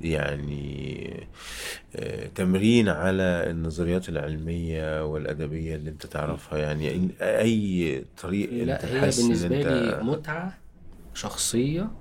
يعني 0.02 1.28
آه، 1.96 2.28
تمرين 2.36 2.90
على 2.90 3.24
النظريات 3.50 4.10
العلمية 4.10 5.06
والأدبية 5.06 5.76
اللي 5.76 5.90
أنت 5.90 6.06
تعرفها. 6.06 6.58
يعني 6.60 7.10
أي 7.22 8.04
طريق 8.22 8.50
لا 8.54 8.84
أنت 8.84 8.86
هي 8.86 8.98
إن 8.98 9.10
بالنسبة 9.10 9.58
انت 9.58 9.68
لي 9.68 10.00
متعة 10.04 10.58
شخصية 11.14 11.92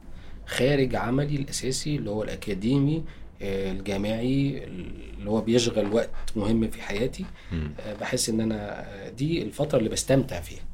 خارج 0.46 0.96
عملي 0.96 1.36
الأساسي 1.36 1.96
اللي 1.96 2.10
هو 2.10 2.22
الأكاديمي 2.22 3.04
آه، 3.42 3.72
الجامعي 3.72 4.64
اللي 4.64 5.30
هو 5.30 5.40
بيشغل 5.40 5.92
وقت 5.94 6.10
مهم 6.36 6.68
في 6.70 6.82
حياتي. 6.82 7.24
آه، 7.80 7.94
بحس 8.00 8.28
أنا 8.40 8.80
آه، 9.06 9.10
دي 9.10 9.42
الفترة 9.42 9.78
اللي 9.78 9.88
بستمتع 9.88 10.40
فيها. 10.40 10.69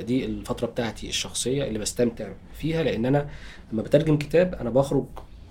دي 0.00 0.24
الفترة 0.24 0.66
بتاعتي 0.66 1.08
الشخصية 1.08 1.64
اللي 1.64 1.78
بستمتع 1.78 2.28
فيها 2.54 2.82
لأن 2.82 3.06
أنا 3.06 3.28
لما 3.72 3.82
بترجم 3.82 4.16
كتاب 4.18 4.54
أنا 4.54 4.70
بخرج 4.70 5.04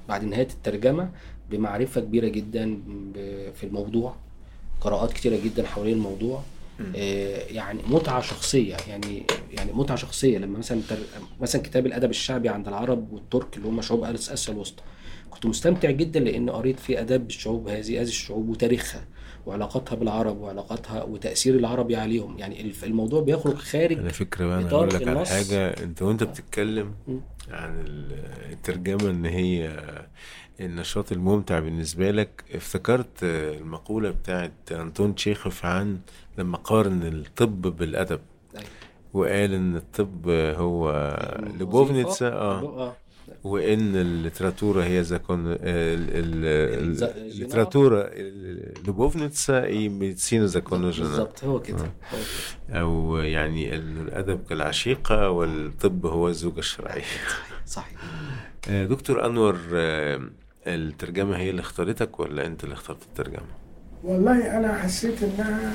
بعد 0.10 0.24
نهاية 0.24 0.48
الترجمة 0.48 1.10
بمعرفة 1.52 2.02
كبيرة 2.02 2.28
جدا 2.28 2.80
في 3.56 3.64
الموضوع 3.64 4.16
قراءات 4.82 5.14
كتيرة 5.14 5.38
جدا 5.46 5.68
حوالين 5.68 5.94
الموضوع. 5.94 6.42
آه، 6.96 7.44
يعني 7.52 7.80
متعة 7.88 8.22
شخصية 8.22 8.76
يعني 8.88 9.24
يعني 9.54 9.72
متعة 9.74 9.98
شخصية. 9.98 10.38
لما 10.38 10.58
مثلا 10.58 10.82
تر... 10.90 10.98
مثلا 11.42 11.62
كتاب 11.62 11.86
الأدب 11.86 12.10
الشعبي 12.10 12.50
عند 12.50 12.68
العرب 12.68 13.14
والترك 13.14 13.58
اللي 13.58 13.68
هم 13.68 13.82
شعوب 13.82 14.04
آسيا 14.04 14.54
الوسطى 14.54 14.84
كنت 15.30 15.46
مستمتع 15.46 15.92
جدا 15.92 16.20
لأن 16.20 16.50
قريت 16.50 16.80
في 16.80 17.02
آداب 17.02 17.28
الشعوب 17.28 17.68
هذه 17.68 18.02
هذه 18.02 18.08
الشعوب 18.08 18.50
وتاريخها. 18.50 19.06
وعلاقاتها 19.46 19.96
بالعرب 19.96 20.42
وعلاقاتها 20.42 21.04
وتأثير 21.04 21.56
العربي 21.56 21.96
عليهم. 21.96 22.40
يعني 22.40 22.72
الموضوع 22.84 23.22
بيخرج 23.22 23.56
خارج 23.56 24.00
على 24.00 24.10
فكرة 24.10 24.46
بقى 24.46 24.60
إطار 24.62 24.80
أقول 24.80 24.94
لك 24.94 25.02
على 25.08 25.12
النص. 25.12 25.30
حاجة. 25.30 25.68
أنت 25.84 26.02
وأنت 26.02 26.24
بتتكلم. 26.24 26.94
عن 27.52 27.80
ال- 27.88 28.52
الترجمة 28.52 29.10
إن 29.10 29.26
هي 29.26 29.80
النشاط 30.60 31.12
الممتع 31.12 31.60
بالنسبة 31.60 32.12
لك. 32.12 32.44
افتكرت 32.56 33.24
آه، 33.24 33.54
المقولة 33.58 34.12
بتاعت 34.12 34.52
أنطون 34.72 35.16
تشيخوف 35.16 35.66
عن 35.66 36.00
لما 36.38 36.58
قارن 36.58 37.04
الطب 37.04 37.62
بالأدب. 37.62 38.20
أيوة. 38.56 38.66
وقال 39.14 39.54
إن 39.54 39.76
الطب 39.76 40.30
هو 40.30 40.92
любовница 41.60 42.28
آه. 42.28 42.96
وإن 43.44 43.96
ال 43.96 44.04
литература 44.04 44.84
هي 44.84 45.04
закон 45.04 45.48
ال- 45.48 45.58
ال- 45.62 46.90
الز- 46.90 47.04
ال- 47.04 47.32
ال 47.32 47.39
литература 47.39 48.12
любовница 48.88 49.64
и 49.66 49.90
медицина 49.90 50.46
законная 50.46 50.86
жена 50.86 51.08
بالظبط 51.08 51.44
هو 51.44 51.60
كده 51.62 51.78
هو 51.78 51.84
كده. 52.72 52.80
أو 52.80 53.18
يعني 53.18 53.76
الأدب 53.76 54.40
كالعشيقة 54.50 55.30
والطب 55.30 56.06
هو 56.06 56.28
الزوجة 56.30 56.60
الشرعية. 56.60 57.04
صحيح. 57.68 57.98
آه، 58.70 58.86
دكتور 58.86 59.26
أنور 59.26 59.58
آه، 59.74 60.22
الترجمة 60.68 61.38
هي 61.38 61.50
اللي 61.50 61.62
اختارتك 61.62 62.20
ولا 62.20 62.46
أنت 62.46 62.64
اللي 62.64 62.74
اخترت 62.76 63.02
الترجمة؟ 63.04 63.46
والله 64.04 64.58
أنا 64.58 64.74
حسيت 64.78 65.24
إنها 65.24 65.74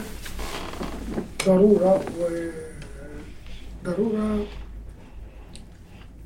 ضرورة 1.47 1.95
و 1.97 2.29
ضرورة 3.85 4.47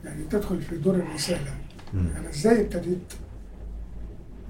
يعني 0.04 0.24
تدخل 0.30 0.60
في 0.62 0.76
دور 0.76 0.94
الرسالة. 0.94 1.50
أنا 1.94 2.28
إزاي 2.30 2.60
ابتديت؟ 2.60 3.12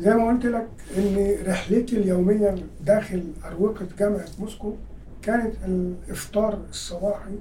زي 0.00 0.14
ما 0.14 0.28
قلت 0.28 0.47
لك 0.47 0.66
إن 0.99 1.37
رحلتي 1.47 1.97
اليومية 1.99 2.54
داخل 2.80 3.25
أروقة 3.44 3.87
جامعة 3.99 4.26
موسكو 4.38 4.75
كانت 5.23 5.54
الإفطار 5.64 6.59
الصباحي 6.71 7.35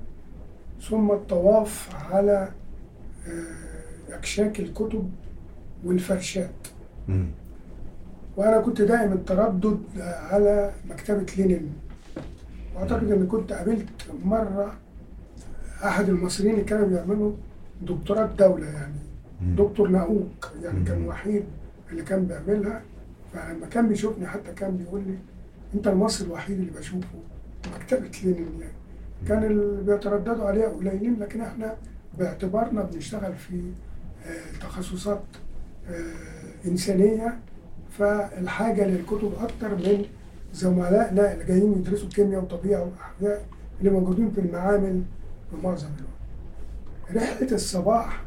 ثم 0.90 1.12
الطواف 1.12 1.90
على 2.12 2.52
آه، 3.28 4.16
أكشاك 4.16 4.60
الكتب 4.60 5.10
والفرشات. 5.86 6.68
وأنا 8.38 8.62
كنت 8.62 8.82
دائم 8.82 9.14
التردد 9.14 9.80
على 10.02 10.72
مكتبة 10.90 11.26
لينين. 11.38 11.74
واعتقد 12.76 13.12
إن 13.12 13.28
كنت 13.28 13.54
قابلت 13.54 13.88
مرة 14.24 14.74
أحد 15.84 16.10
المصريين 16.10 16.54
اللي 16.54 16.66
كانوا 16.66 16.88
بيعملوا 16.88 17.34
دكتوراه 17.82 18.26
دوله 18.26 18.66
يعني. 18.68 18.94
دكتور 19.58 19.88
ناوك 19.88 20.52
يعني 20.64 20.84
كان 20.86 21.06
وحيد 21.08 21.44
اللي 21.92 22.04
كان 22.04 22.26
بيعملها. 22.26 22.82
فلما 23.34 23.66
كان 23.68 23.88
بيشوفني 23.88 24.28
حتى 24.28 24.52
كان 24.54 24.78
بيقول 24.78 25.02
لي 25.08 25.18
أنت 25.74 25.88
المصري 25.88 26.28
الوحيد 26.28 26.60
اللي 26.60 26.72
بشوفه. 26.72 27.08
مكتبة 27.76 28.10
لينين 28.24 28.60
يعني. 28.60 28.74
كان 29.28 29.44
اللي 29.44 29.84
بيترددوا 29.84 30.46
عليها 30.46 30.68
قليلين 30.68 31.20
لكن 31.20 31.42
إحنا 31.42 31.76
باعتبارنا 32.20 32.82
بنشتغل 32.84 33.34
في 33.34 33.62
آه، 34.26 34.58
تخصصات 34.62 35.24
آه، 35.90 36.68
إنسانية. 36.68 37.40
فالحاجة 37.98 38.88
للكتب 38.88 39.32
أكتر 39.42 39.76
من 39.76 40.06
زملائنا 40.54 41.34
اللي 41.34 41.44
جايين 41.46 41.72
يدرسوا 41.72 42.10
كيمياء 42.10 42.42
وطبيعة 42.44 42.82
وأحياء 42.82 43.46
اللي 43.80 43.90
موجودين 43.92 44.32
في 44.32 44.42
المعامل 44.42 45.04
في 45.52 45.58
معظم 45.68 45.88
الوقت. 45.88 46.21
رحله 47.16 47.52
الصباح 47.52 48.24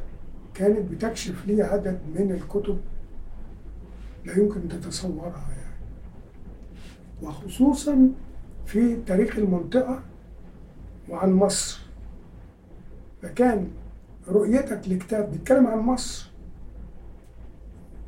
كانت 0.55 0.91
بتكشف 0.91 1.47
لي 1.47 1.63
عدد 1.63 1.99
من 2.15 2.31
الكتب 2.33 2.81
لا 4.25 4.39
يمكن 4.39 4.69
تتصورها 4.69 5.45
يعني. 5.51 5.75
وخصوصا 7.23 8.09
في 8.67 8.97
تاريخ 8.97 9.37
المنطقة 9.39 10.03
وعن 11.09 11.33
مصر. 11.33 11.81
فكان 13.23 13.71
رؤيتك 14.29 14.89
لكتاب 14.89 15.31
بيتكلم 15.33 15.67
عن 15.67 15.79
مصر 15.79 16.31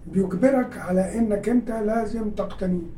بيجبرك 0.07 0.79
على 0.79 1.19
إنك 1.19 1.49
أنت 1.49 1.71
لازم 1.71 2.31
تقتنيه 2.31 2.91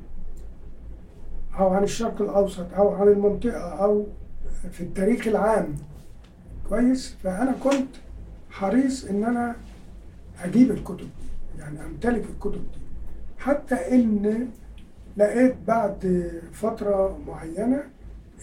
أو 1.58 1.68
عن 1.68 1.82
الشرق 1.82 2.22
الأوسط 2.22 2.74
أو 2.74 2.94
عن 2.94 3.08
المنطقة 3.08 3.84
أو 3.84 4.06
في 4.70 4.80
التاريخ 4.80 5.26
العام. 5.26 5.76
كويس 6.68 7.16
فأنا 7.24 7.52
كنت 7.64 7.88
حريص 8.50 9.04
إن 9.04 9.24
أنا 9.24 9.56
أجيب 10.42 10.70
الكتب 10.70 10.98
دي 10.98 11.28
يعني 11.58 11.84
أمتلك 11.86 12.24
الكتب 12.34 12.52
دي. 12.72 12.78
حتى 13.38 13.74
إن 13.74 14.48
لقيت 15.16 15.54
بعد 15.66 16.30
فترة 16.52 17.18
معينة 17.26 17.82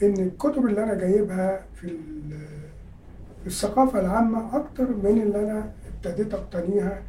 إن 0.04 0.14
الكتب 0.14 0.66
اللي 0.66 0.84
أنا 0.84 0.94
جايبها 0.94 1.66
في 1.76 1.84
ال- 1.88 2.40
في 3.42 3.48
الثقافة 3.48 4.00
العامة 4.00 4.56
أكتر 4.58 4.88
من 4.88 5.22
اللي 5.22 5.40
أنا 5.44 5.72
ابتديت 5.96 6.34
أقتنيها 6.34 7.02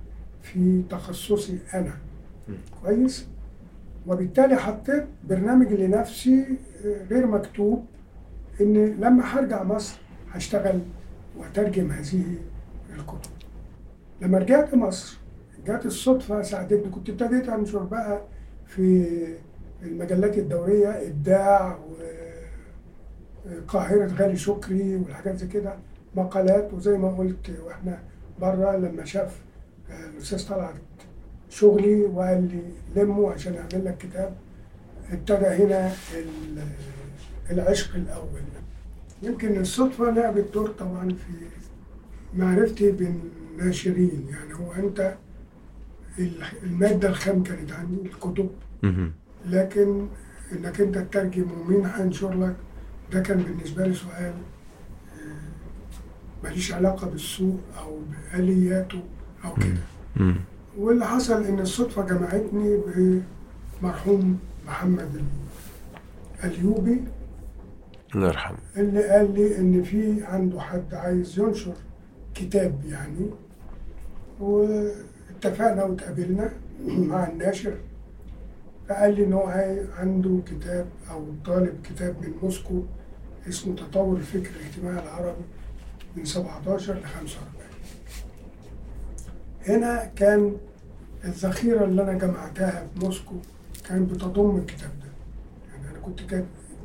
في 0.42 0.82
تخصصي 0.90 1.58
أنا. 1.74 1.92
كويس؟ 2.82 3.26
وبالتالي 4.06 4.56
حطيت 4.56 5.04
برنامج 5.28 5.72
لنفسي 5.72 6.44
آه، 6.84 7.04
غير 7.10 7.26
مكتوب 7.26 7.84
إن 8.60 8.74
لما 9.00 9.22
هرجع 9.24 9.62
مصر 9.62 9.98
هشتغل 10.32 10.80
واترجم 11.38 11.90
هذه 11.90 12.24
الكتب. 12.96 13.30
لما 14.20 14.38
رجعت 14.38 14.74
مصر 14.74 15.18
جات 15.66 15.86
الصدفة 15.86 16.42
ساعدتني. 16.42 16.90
كنت 16.90 17.10
ابتديت 17.10 17.48
أنشر 17.48 17.78
بقى 17.82 18.22
في 18.66 19.06
المجلات 19.82 20.38
الدورية 20.38 20.88
إبداع 21.08 21.78
وقاهره 23.46 24.12
غالي 24.14 24.36
شكري 24.36 24.96
والحاجات 24.96 25.36
زي 25.36 25.46
كده 25.46 25.76
مقالات. 26.14 26.74
وزي 26.74 26.98
ما 26.98 27.08
قلت 27.08 27.50
وإحنا 27.66 27.98
بره 28.40 28.76
لما 28.76 29.04
شاف 29.04 29.40
الأستاذ 30.14 30.48
طلعت 30.48 30.74
شغلي 31.48 32.04
وقال 32.04 32.48
لي 32.48 32.62
لمه 33.02 33.32
عشان 33.32 33.54
اعمل 33.54 33.84
لك 33.84 33.98
كتاب 33.98 34.34
ابتدى 35.12 35.46
هنا 35.46 35.92
ال- 36.14 36.68
العشق 37.50 37.94
الأول. 37.94 38.40
يمكن 39.22 39.60
الصدفة 39.60 40.10
لعبت 40.10 40.44
دور 40.54 40.68
طبعا 40.68 41.08
في 41.08 41.32
معرفتي 42.38 42.90
بالناشرين. 42.92 44.26
يعني 44.30 44.54
هو 44.54 44.72
أنت 44.72 45.14
ال- 46.18 46.42
المادة 46.62 47.08
الخام 47.08 47.42
كانت 47.42 47.72
عندي 47.72 48.00
الكتب. 48.08 48.50
لكن 49.46 50.06
إنك 50.52 50.80
أنت 50.80 50.98
تترجم 50.98 51.46
ومين 51.60 51.86
هينشر 51.86 52.40
لك 52.46 52.56
ده 53.12 53.20
كان 53.20 53.42
بالنسبة 53.42 53.86
لي 53.86 53.94
سؤال 53.94 54.32
آه، 55.12 56.44
ماليش 56.44 56.72
علاقة 56.72 57.06
بالسوق 57.10 57.60
أو 57.78 57.98
بآلياته 58.32 59.02
أو 59.44 59.54
كده. 59.54 59.80
واللي 60.78 61.06
حصل 61.06 61.42
إن 61.44 61.60
الصدفة 61.60 62.06
جمعتني 62.06 62.78
بمرحوم 63.82 64.38
محمد 64.66 65.22
الايوبي 66.44 67.00
الله 68.16 68.28
يرحمه. 68.28 68.58
اللي 68.76 69.08
قال 69.08 69.34
لي 69.34 69.58
إن 69.58 69.82
في 69.82 70.24
عنده 70.24 70.60
حد 70.60 70.94
عايز 70.94 71.38
ينشر 71.38 71.74
كتاب 72.34 72.84
يعني. 72.84 73.30
واتفقنا 74.40 75.84
واتقابلنا 75.84 76.52
مع 77.10 77.28
الناشر. 77.28 77.74
فقال 78.88 79.14
لي 79.14 79.24
إن 79.24 79.32
هو 79.32 79.46
عنده 79.98 80.40
كتاب 80.46 80.86
أو 81.10 81.24
طالب 81.44 81.74
كتاب 81.84 82.16
من 82.22 82.32
موسكو 82.42 82.82
اسمه 83.48 83.76
تطور 83.76 84.16
الفكر 84.16 84.50
الاجتماعي 84.60 85.04
العربي 85.04 85.44
من 86.16 86.24
17 86.24 86.94
ل 86.94 87.04
45 87.04 87.46
هنا 89.68 90.04
كان 90.16 90.56
الذخيرة 91.24 91.84
اللي 91.84 92.02
أنا 92.02 92.12
جمعتها 92.12 92.86
في 92.94 93.04
موسكو 93.04 93.34
كانت 93.88 94.10
بتضم 94.10 94.56
الكتاب 94.56 94.90
ده. 95.00 95.10
يعني 95.72 95.90
أنا 95.90 95.98
كنت 95.98 96.20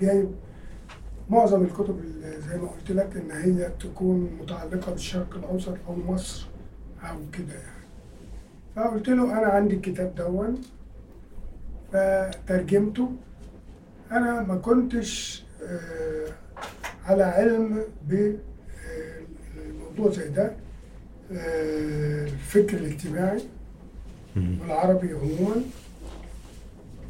جايب 0.02 0.32
معظم 1.32 1.64
الكتب 1.64 2.00
اللي 2.00 2.42
زي 2.50 2.58
ما 2.58 2.68
قلت 2.68 2.92
لك 2.92 3.18
إن 3.18 3.32
هي 3.32 3.70
تكون 3.80 4.38
متعلقة 4.42 4.92
بالشرق 4.92 5.36
الأوسط 5.36 5.76
أو 5.88 5.96
مصر 5.96 6.48
أو 7.04 7.18
كده 7.34 7.54
يعني. 7.54 7.82
فقلت 8.76 9.10
له 9.10 9.38
أنا 9.40 9.48
عندي 9.48 9.76
الكتاب 9.76 10.16
دون 10.16 10.62
فترجمته. 11.94 13.12
أنا 14.12 14.42
ما 14.42 14.56
كنتش 14.56 15.44
آه، 15.64 16.28
على 17.06 17.24
علم 17.24 17.84
بموضوع 18.08 20.12
زي 20.12 20.30
ده 20.30 20.52
آه، 21.32 22.24
الفكر 22.26 22.78
الاجتماعي 22.78 23.42
والعربي 24.36 25.14
عموما. 25.14 25.62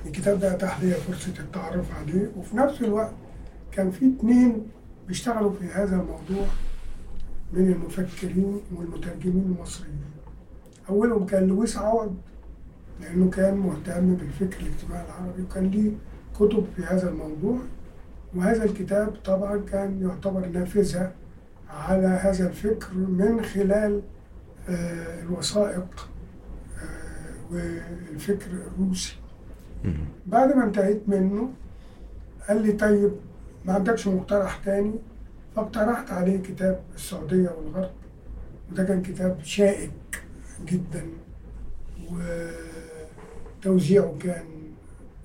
الكتاب 0.05 0.39
ده 0.39 0.51
أتاح 0.51 0.81
لي 0.81 0.91
فرصة 0.91 1.33
التعرف 1.39 1.85
عليه. 1.99 2.31
وفي 2.37 2.57
نفس 2.57 2.81
الوقت 2.81 3.11
كان 3.71 3.91
في 3.91 4.11
اتنين 4.17 4.67
بيشتغلوا 5.07 5.51
في 5.51 5.65
هذا 5.65 5.95
الموضوع 5.95 6.47
من 7.53 7.71
المفكرين 7.71 8.61
والمترجمين 8.75 9.55
المصريين. 9.55 10.01
أولهم 10.89 11.25
كان 11.25 11.47
لويس 11.47 11.77
عوض 11.77 12.15
لأنه 13.01 13.29
كان 13.29 13.57
مهتم 13.57 14.15
بالفكر 14.15 14.61
الاجتماعي 14.61 15.05
العربي 15.05 15.41
وكان 15.41 15.69
ليه 15.69 15.91
كتب 16.35 16.65
في 16.75 16.83
هذا 16.83 17.09
الموضوع. 17.09 17.59
وهذا 18.35 18.63
الكتاب 18.63 19.15
طبعا 19.25 19.57
كان 19.57 20.01
يعتبر 20.01 20.45
نافذة 20.47 21.11
على 21.69 22.07
هذا 22.07 22.47
الفكر 22.47 22.93
من 22.93 23.41
خلال 23.41 24.01
آه، 24.69 25.21
الوثائق 25.21 26.09
آه، 26.81 27.53
والفكر 27.53 28.47
الروسي. 28.51 29.15
بعد 30.27 30.55
ما 30.55 30.63
انتهيت 30.63 31.01
منه 31.09 31.49
قال 32.47 32.61
لي 32.61 32.71
طيب 32.71 33.11
ما 33.65 33.73
عندكش 33.73 34.07
مقترح 34.07 34.57
تاني؟ 34.65 34.93
فاقترحت 35.55 36.11
عليه 36.11 36.37
كتاب 36.41 36.79
السعودية 36.95 37.49
والغرب 37.49 37.91
وده 38.71 38.83
كان 38.83 39.01
كتاب 39.01 39.39
شائك 39.43 39.91
جدا 40.65 41.05
وتوزيعه 43.59 44.15
كان 44.19 44.43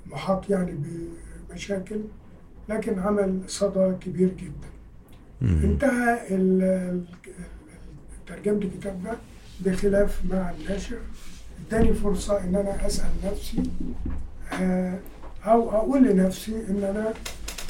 محاط 0.07 0.51
يعني 0.51 0.75
بمشاكل 1.51 2.01
لكن 2.69 2.99
عمل 2.99 3.41
صدى 3.47 3.95
كبير 4.01 4.29
جدا. 4.29 4.69
انتهى 5.65 6.19
ترجمة 8.27 8.59
الكتاب 8.63 9.03
ده 9.05 9.17
بخلاف 9.61 10.21
مع 10.31 10.51
الناشر. 10.51 10.99
اداني 11.69 11.95
فرصة 11.95 12.45
إن 12.45 12.57
أنا 12.57 12.87
أسأل 12.87 13.11
نفسي 13.25 13.63
آه، 14.53 14.99
أو 15.45 15.71
أقول 15.71 16.05
لنفسي 16.05 16.53
إن 16.69 16.85
أنا 16.85 17.15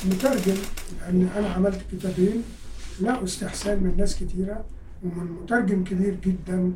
مترجم 0.05 0.55
لأن 1.01 1.29
أنا 1.37 1.49
عملت 1.49 1.81
كتابين 1.93 2.43
لا 3.01 3.25
استحسان 3.25 3.83
من 3.83 3.95
ناس 3.97 4.17
كتيرة 4.17 4.65
ومن 5.05 5.33
مترجم 5.43 5.85
كبير 5.85 6.17
جدا 6.25 6.73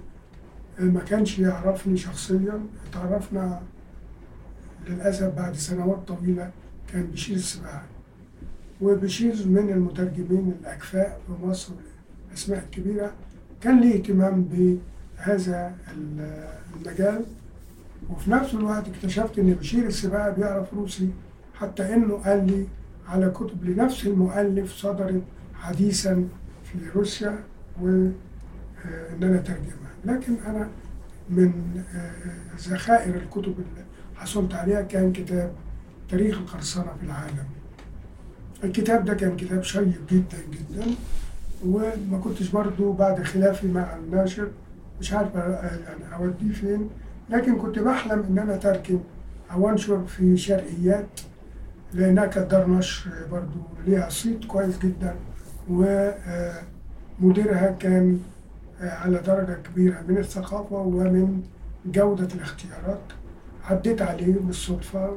آه، 0.80 0.82
ما 0.82 1.00
كانش 1.00 1.38
يعرفني 1.38 1.96
شخصيا. 1.96 2.60
اتعرفنا 2.90 3.62
للأسف 4.88 5.34
بعد 5.36 5.54
سنوات 5.56 6.08
طويلة 6.08 6.50
كان 6.92 7.02
بشير 7.06 7.36
السباعي. 7.36 7.86
وبشير 8.80 9.32
من 9.46 9.70
المترجمين 9.70 10.54
الأكفاء 10.60 11.20
في 11.26 11.46
مصر 11.46 11.72
الأسماء 12.28 12.64
الكبيرة 12.64 13.12
كان 13.60 13.80
لي 13.80 13.94
اهتمام 13.94 14.44
بهذا 14.44 15.74
ال- 15.96 16.48
المجال. 16.76 17.24
وفي 18.10 18.30
نفس 18.30 18.54
الوقت 18.54 18.84
اكتشفت 18.88 19.38
إن 19.38 19.52
بشير 19.54 19.86
السباعي 19.86 20.32
بيعرف 20.34 20.74
روسي 20.74 21.08
حتى 21.54 21.94
إنه 21.94 22.14
قال 22.14 22.46
لي 22.46 22.66
على 23.10 23.30
كتب 23.30 23.64
لنفس 23.64 24.06
المؤلف 24.06 24.72
صدرت 24.72 25.22
حديثا 25.54 26.28
في 26.64 26.78
روسيا 26.94 27.38
وان 27.80 28.12
أنا 29.22 29.36
ترجمها 29.36 29.90
لكن 30.04 30.34
أنا 30.46 30.68
من 31.30 31.52
آه، 31.94 32.58
ذخائر 32.58 33.14
الكتب 33.16 33.54
اللي 33.58 33.84
حصلت 34.16 34.54
عليها 34.54 34.82
كان 34.82 35.12
كتاب 35.12 35.52
تاريخ 36.08 36.38
القرصنة 36.38 36.84
في 37.00 37.06
العالم. 37.06 37.44
الكتاب 38.64 39.04
ده 39.04 39.14
كان 39.14 39.36
كتاب 39.36 39.62
شيق 39.62 39.98
جدا 40.10 40.38
جدا 40.50 40.86
وما 41.66 42.18
كنتش 42.24 42.48
برضو 42.48 42.92
بعد 42.92 43.22
خلافي 43.22 43.66
مع 43.68 43.96
الناشر 43.96 44.48
مش 45.00 45.12
عارف 45.12 45.34
يعني 45.34 46.14
أوديه 46.16 46.52
فين 46.52 46.88
لكن 47.30 47.58
كنت 47.58 47.78
بحلم 47.78 48.22
إن 48.30 48.38
أنا 48.38 48.56
تركم 48.56 49.00
أو 49.52 49.68
انشر 49.70 50.06
في 50.06 50.36
شرقيات. 50.36 51.06
لانها 51.94 52.26
كانت 52.26 52.50
دار 52.50 52.70
نشر 52.70 53.10
برضو 53.30 53.58
ليها 53.86 54.08
صيت 54.08 54.44
كويس 54.44 54.78
جدا 54.78 55.14
ومديرها 57.20 57.70
كان 57.70 58.20
آه، 58.80 58.90
على 58.90 59.18
درجة 59.18 59.58
كبيرة 59.62 60.00
من 60.08 60.18
الثقافة 60.18 60.76
ومن 60.76 61.42
جودة 61.86 62.28
الاختيارات. 62.34 63.00
عديت 63.64 64.02
عليه 64.02 64.34
بالصدفة 64.34 65.16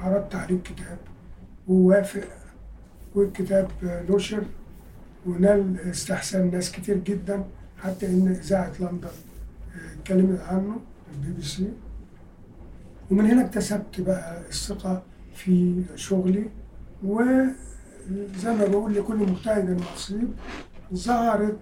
عرضت 0.00 0.34
عليه 0.34 0.54
الكتاب 0.56 0.98
ووافق 1.68 2.24
والكتاب 3.14 3.68
آه، 3.84 4.02
نشر 4.10 4.42
ونال 5.26 5.80
استحسان 5.80 6.50
ناس 6.50 6.72
كتير 6.72 6.96
جدا 6.98 7.44
حتى 7.82 8.06
إن 8.06 8.28
إذاعة 8.28 8.72
لندن 8.80 9.08
آه، 9.08 9.94
اتكلمت 10.00 10.40
عنه 10.40 10.76
البي 11.14 11.32
بي 11.32 11.42
سي. 11.42 11.68
ومن 13.10 13.26
هنا 13.26 13.44
اكتسبت 13.46 14.00
بقى 14.00 14.40
الثقة 14.48 15.02
في 15.34 15.82
شغلي 15.94 16.50
وزي 17.04 17.50
ما 18.58 18.66
بقول 18.66 18.94
لكل 18.94 19.16
مجتهد 19.16 19.80
نصيب 19.94 20.28
ظهرت 20.94 21.58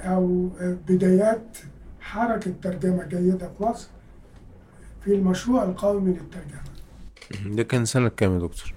أو 0.00 0.48
آه، 0.60 0.76
بدايات 0.88 1.58
حركة 2.00 2.54
ترجمة 2.62 3.04
جيدة 3.04 3.48
في 3.58 3.62
مصر 3.62 3.88
في 5.04 5.14
المشروع 5.14 5.64
القومي 5.64 6.10
للترجمة. 6.10 7.56
ده 7.56 7.62
كان 7.62 7.84
سنة 7.84 8.08
كام 8.08 8.34
يا 8.34 8.38
دكتور؟ 8.38 8.74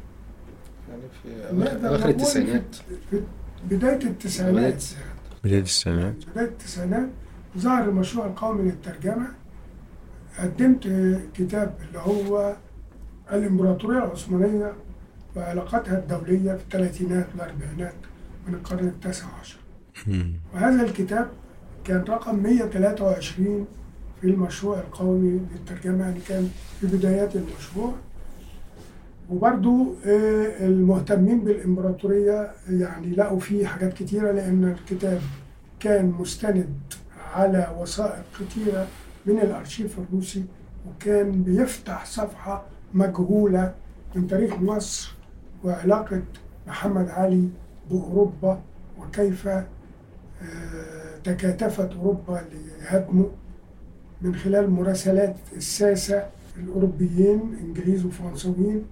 يعني 0.90 1.02
في 1.24 1.56
نقول 1.56 2.10
التسعينات. 2.10 2.76
في 3.10 3.22
بداية 3.70 4.04
التسعينات. 4.04 4.84
بداية 5.44 5.62
السنوات 5.62 6.16
بداية 6.32 6.46
التسعينات 6.48 7.10
ظهر 7.58 7.90
المشروع 7.90 8.26
القومي 8.26 8.64
للترجمة. 8.64 9.28
قدمت 10.40 10.84
كتاب 11.34 11.76
اللي 11.88 12.00
هو 12.00 12.56
الإمبراطورية 13.34 13.98
العثمانية 13.98 14.74
وعلاقاتها 15.36 15.98
الدولية 16.00 16.54
في 16.56 16.64
الثلاثينات 16.64 17.28
والأربعينات 17.34 17.94
من 18.48 18.54
القرن 18.54 18.88
التاسع 18.88 19.26
عشر. 19.42 19.58
وهذا 20.54 20.84
الكتاب 20.84 21.28
كان 21.84 22.04
رقم 22.10 22.44
123 22.44 23.66
في 24.22 24.28
المشروع 24.28 24.80
القومي 24.80 25.40
للترجمة 25.54 26.04
يعني 26.06 26.20
كان 26.28 26.50
في 26.82 26.88
بدايات 26.88 27.36
المشروع 27.36 27.94
وبرضو 29.30 29.94
آه، 30.06 30.68
المهتمين 30.68 31.40
بالإمبراطورية 31.40 32.52
يعني 32.70 33.08
لقوا 33.16 33.40
فيه 33.40 33.68
حاجات 33.68 33.94
كتيرة 33.94 34.32
لأن 34.32 34.64
الكتاب 34.80 35.22
كان 35.80 36.06
مستند 36.20 36.74
على 37.34 37.76
وثائق 37.80 38.24
كتيرة 38.40 38.88
من 39.26 39.40
الأرشيف 39.40 40.00
الروسي 40.00 40.46
وكان 40.88 41.44
بيفتح 41.44 42.06
صفحة 42.06 42.66
مجهولة 42.96 43.74
من 44.16 44.28
تاريخ 44.28 44.54
مصر 44.60 45.16
وعلاقة 45.64 46.22
محمد 46.68 47.10
علي 47.10 47.50
بأوروبا 47.92 48.62
وكيف 49.00 49.48
آه، 49.48 49.66
تكاتفت 51.24 51.92
أوروبا 51.92 52.42
لهدمه 52.82 53.32
من 54.22 54.36
خلال 54.36 54.70
مراسلات 54.70 55.36
الساسة 55.56 56.30
الأوروبيين 56.58 57.58
إنجليز 57.62 58.06
وفرنسويين 58.06 58.86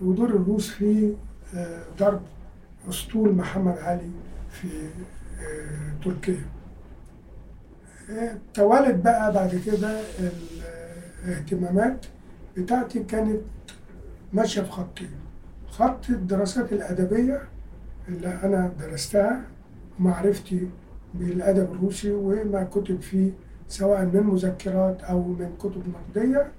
ودور 0.00 0.28
الروس 0.28 0.70
في 0.70 1.14
آه، 1.54 1.82
ضرب 1.98 2.20
أسطول 2.88 3.34
محمد 3.34 3.78
علي 3.78 4.10
في 4.50 4.68
آه، 5.40 6.04
تركيا. 6.04 6.44
توالت 8.54 9.04
بقى 9.04 9.32
بعد 9.32 9.60
كده 9.66 10.00
الاهتمامات 11.24 12.06
بتاعتي 12.56 13.02
كانت 13.04 13.40
ماشية 14.32 14.62
في 14.62 14.70
خطين 14.70 15.10
خط 15.70 16.10
الدراسات 16.10 16.72
الأدبية 16.72 17.42
اللي 18.08 18.28
أنا 18.28 18.72
درستها 18.80 19.42
ومعرفتي 20.00 20.68
بالأدب 21.14 21.72
الروسي 21.72 22.10
وما 22.12 22.64
كتب 22.64 23.00
فيه 23.00 23.30
سواء 23.68 24.04
من 24.04 24.22
مذكرات 24.22 25.02
أو 25.02 25.22
من 25.22 25.50
كتب 25.60 25.82
نقدية. 25.88 26.52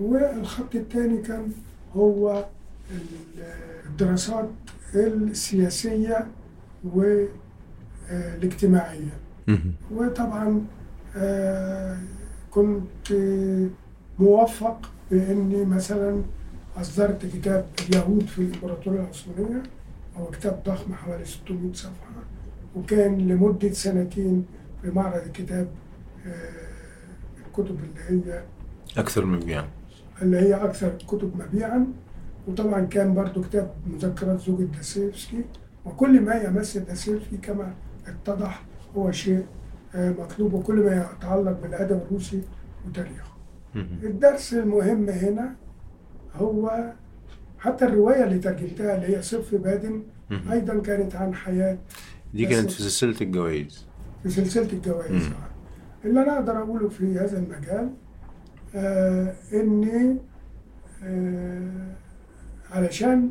والخط 0.00 0.74
الثاني 0.74 1.18
كان 1.22 1.52
هو 1.96 2.46
ال- 2.90 3.44
الدراسات 3.86 4.48
السياسية 4.94 6.26
والاجتماعية. 8.10 9.12
وطبعا 9.94 10.64
آه، 11.16 11.96
كنت 12.50 13.12
موفق 14.18 14.90
بأني 15.10 15.64
مثلا 15.64 16.22
أصدرت 16.76 17.26
كتاب 17.26 17.66
اليهود 17.88 18.26
في 18.26 18.38
الإمبراطورية 18.38 19.00
العثمانية 19.00 19.62
هو 20.16 20.26
كتاب 20.30 20.62
ضخم 20.66 20.94
حوالي 20.94 21.24
600 21.24 21.72
صفحة 21.72 22.10
وكان 22.76 23.18
لمدة 23.28 23.72
سنتين 23.72 24.44
في 24.82 24.90
معرض 24.90 25.22
الكتاب 25.26 25.68
آه، 26.26 26.70
الكتب 27.46 27.78
اللي 28.10 28.26
هي 28.28 28.42
أكثر 28.96 29.24
مبيعا. 29.26 29.68
اللي 30.22 30.36
هي 30.36 30.54
أكثر 30.54 30.88
الكتب 31.00 31.32
مبيعا. 31.36 31.86
وطبعا 32.48 32.80
كان 32.80 33.14
برضو 33.14 33.42
كتاب 33.42 33.74
مذكرات 33.86 34.40
زوجة 34.40 34.62
داسيفسكي 34.64 35.44
وكل 35.84 36.20
ما 36.20 36.34
يمس 36.34 36.76
داسيفسكي 36.76 37.36
كما 37.36 37.74
اتضح 38.06 38.62
هو 38.96 39.10
شيء 39.12 39.46
آه، 39.94 40.10
مطلوب 40.10 40.52
وكل 40.52 40.74
ما 40.74 41.06
يتعلق 41.18 41.60
بالأدب 41.62 42.02
الروسي 42.06 42.42
وتاريخه. 42.86 43.29
الدرس 43.76 44.54
المهم 44.54 45.08
هنا 45.08 45.54
هو 46.34 46.92
حتى 47.58 47.84
الرواية 47.84 48.24
اللي 48.24 48.38
ترجمتها 48.38 48.96
اللي 48.96 49.16
هي 49.16 49.22
صف 49.22 49.54
بادن 49.54 50.02
مم. 50.30 50.40
أيضا 50.52 50.78
كانت 50.80 51.16
عن 51.16 51.34
حياة. 51.34 51.78
دي 52.34 52.46
كانت 52.46 52.70
في 52.70 52.82
سلسلة 52.82 53.16
الجوائز. 53.20 53.86
في 54.22 54.30
سلسلة 54.30 54.72
الجوائز 54.72 55.12
مم. 55.26 55.32
اللي 56.04 56.22
أنا 56.22 56.34
أقدر 56.34 56.58
أقوله 56.62 56.88
في 56.88 57.18
هذا 57.18 57.38
المجال 57.38 57.90
آه 58.74 59.34
اني 59.52 60.16
آه 61.04 61.94
علشان 62.70 63.30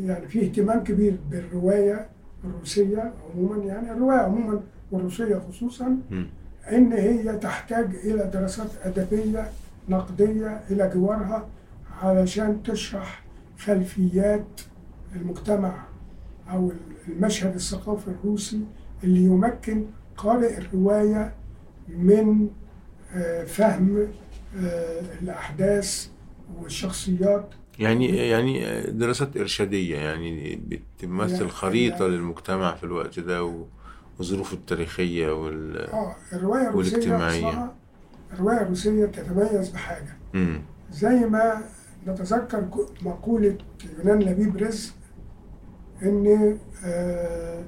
يعني 0.00 0.28
في 0.28 0.42
اهتمام 0.44 0.84
كبير 0.84 1.16
بالرواية 1.30 2.08
الروسية 2.44 3.12
عموما 3.34 3.64
يعني 3.64 3.92
الرواية 3.92 4.18
عموما 4.18 4.60
والروسية 4.92 5.36
خصوصا 5.48 5.98
إن 6.72 6.92
هي 6.92 7.36
تحتاج 7.38 7.94
إلى 8.04 8.30
دراسات 8.34 8.70
أدبية 8.82 9.50
نقدية 9.88 10.60
إلى 10.70 10.90
جوارها 10.94 11.48
علشان 12.02 12.62
تشرح 12.62 13.22
خلفيات 13.58 14.60
المجتمع 15.16 15.84
أو 16.50 16.72
المشهد 17.08 17.54
الثقافي 17.54 18.08
الروسي 18.08 18.60
اللي 19.04 19.20
يمكن 19.24 19.86
قارئ 20.16 20.58
الرواية 20.58 21.32
من 21.88 22.48
آه، 23.14 23.44
فهم 23.44 24.08
آه، 24.58 25.00
الأحداث 25.22 26.08
والشخصيات. 26.62 27.48
يعني 27.78 28.16
يعني 28.16 28.82
دراسات 28.90 29.36
إرشادية 29.36 29.96
يعني 29.96 30.56
بتمثل 30.66 31.34
يعني- 31.34 31.48
خريطة 31.48 32.02
يعني- 32.02 32.16
للمجتمع 32.16 32.74
في 32.74 32.84
الوقت 32.84 33.20
ده 33.20 33.44
و- 33.44 33.64
وظروفه 34.20 34.54
التاريخية 34.54 35.30
وال 35.32 35.90
آه 35.90 36.16
الرواية 36.32 36.68
الروسية 36.68 36.96
والاجتماعية. 36.96 37.72
الرواية 38.32 38.60
الروسية 38.60 39.06
تتميز 39.06 39.68
بحاجة 39.68 40.16
مم. 40.34 40.60
زي 40.92 41.26
ما 41.26 41.62
نتذكر 42.06 42.64
مقولة 43.02 43.58
يونان 43.98 44.18
لبيب 44.22 44.56
رزق 44.56 44.92
إن 46.02 46.56
آه 46.84 47.64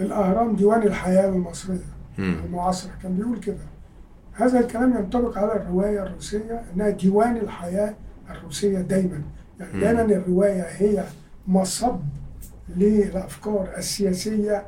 الأهرام 0.00 0.56
ديوان 0.56 0.82
الحياة 0.82 1.28
المصرية 1.28 1.78
مم. 2.18 2.40
المعاصرة 2.44 2.90
كان 3.02 3.16
بيقول 3.16 3.40
كده 3.40 3.66
هذا 4.32 4.60
الكلام 4.60 4.96
ينطبق 4.96 5.38
على 5.38 5.56
الرواية 5.56 6.02
الروسية 6.02 6.62
إنها 6.74 6.90
ديوان 6.90 7.36
الحياة 7.36 7.94
الروسية 8.30 8.78
دايما 8.80 9.22
يعني. 9.60 9.80
دايما 9.80 10.02
الرواية 10.02 10.62
هي 10.62 11.04
مصب 11.48 12.00
للأفكار 12.76 13.68
السياسية 13.78 14.66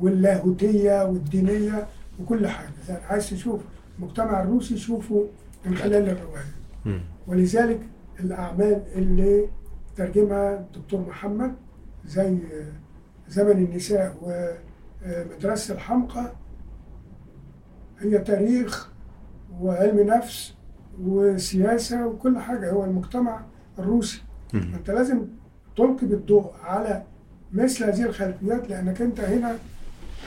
واللاهوتية 0.00 1.04
والدينية 1.04 1.86
وكل 2.20 2.46
حاجة 2.46 2.68
يعني 2.88 3.04
عايز 3.04 3.30
تشوف 3.30 3.60
المجتمع 3.98 4.42
الروسي 4.42 4.76
شوفه 4.78 5.26
من 5.66 5.74
خلال 5.76 6.08
الرواية 6.08 6.54
مم. 6.84 7.00
ولذلك 7.26 7.80
الأعمال 8.20 8.82
اللي 8.94 9.48
ترجمها 9.96 10.54
الدكتور 10.58 11.00
محمد 11.00 11.54
زي 12.06 12.38
زمن 13.28 13.50
النساء 13.64 14.16
ومدرسة 14.22 15.74
الحمقى 15.74 16.32
هي 17.98 18.18
تاريخ 18.18 18.90
وعلم 19.60 20.00
نفس 20.06 20.54
وسياسة 21.02 22.06
وكل 22.06 22.38
حاجة 22.38 22.70
هو 22.70 22.84
المجتمع 22.84 23.40
الروسي. 23.78 24.22
أنت 24.54 24.90
لازم 24.90 25.22
تلقي 25.76 26.06
بالضوء 26.06 26.50
على 26.64 27.02
مثل 27.52 27.84
هذه 27.84 28.02
الخلفيات 28.02 28.68
لأنك 28.70 29.02
أنت 29.02 29.20
هنا 29.20 29.56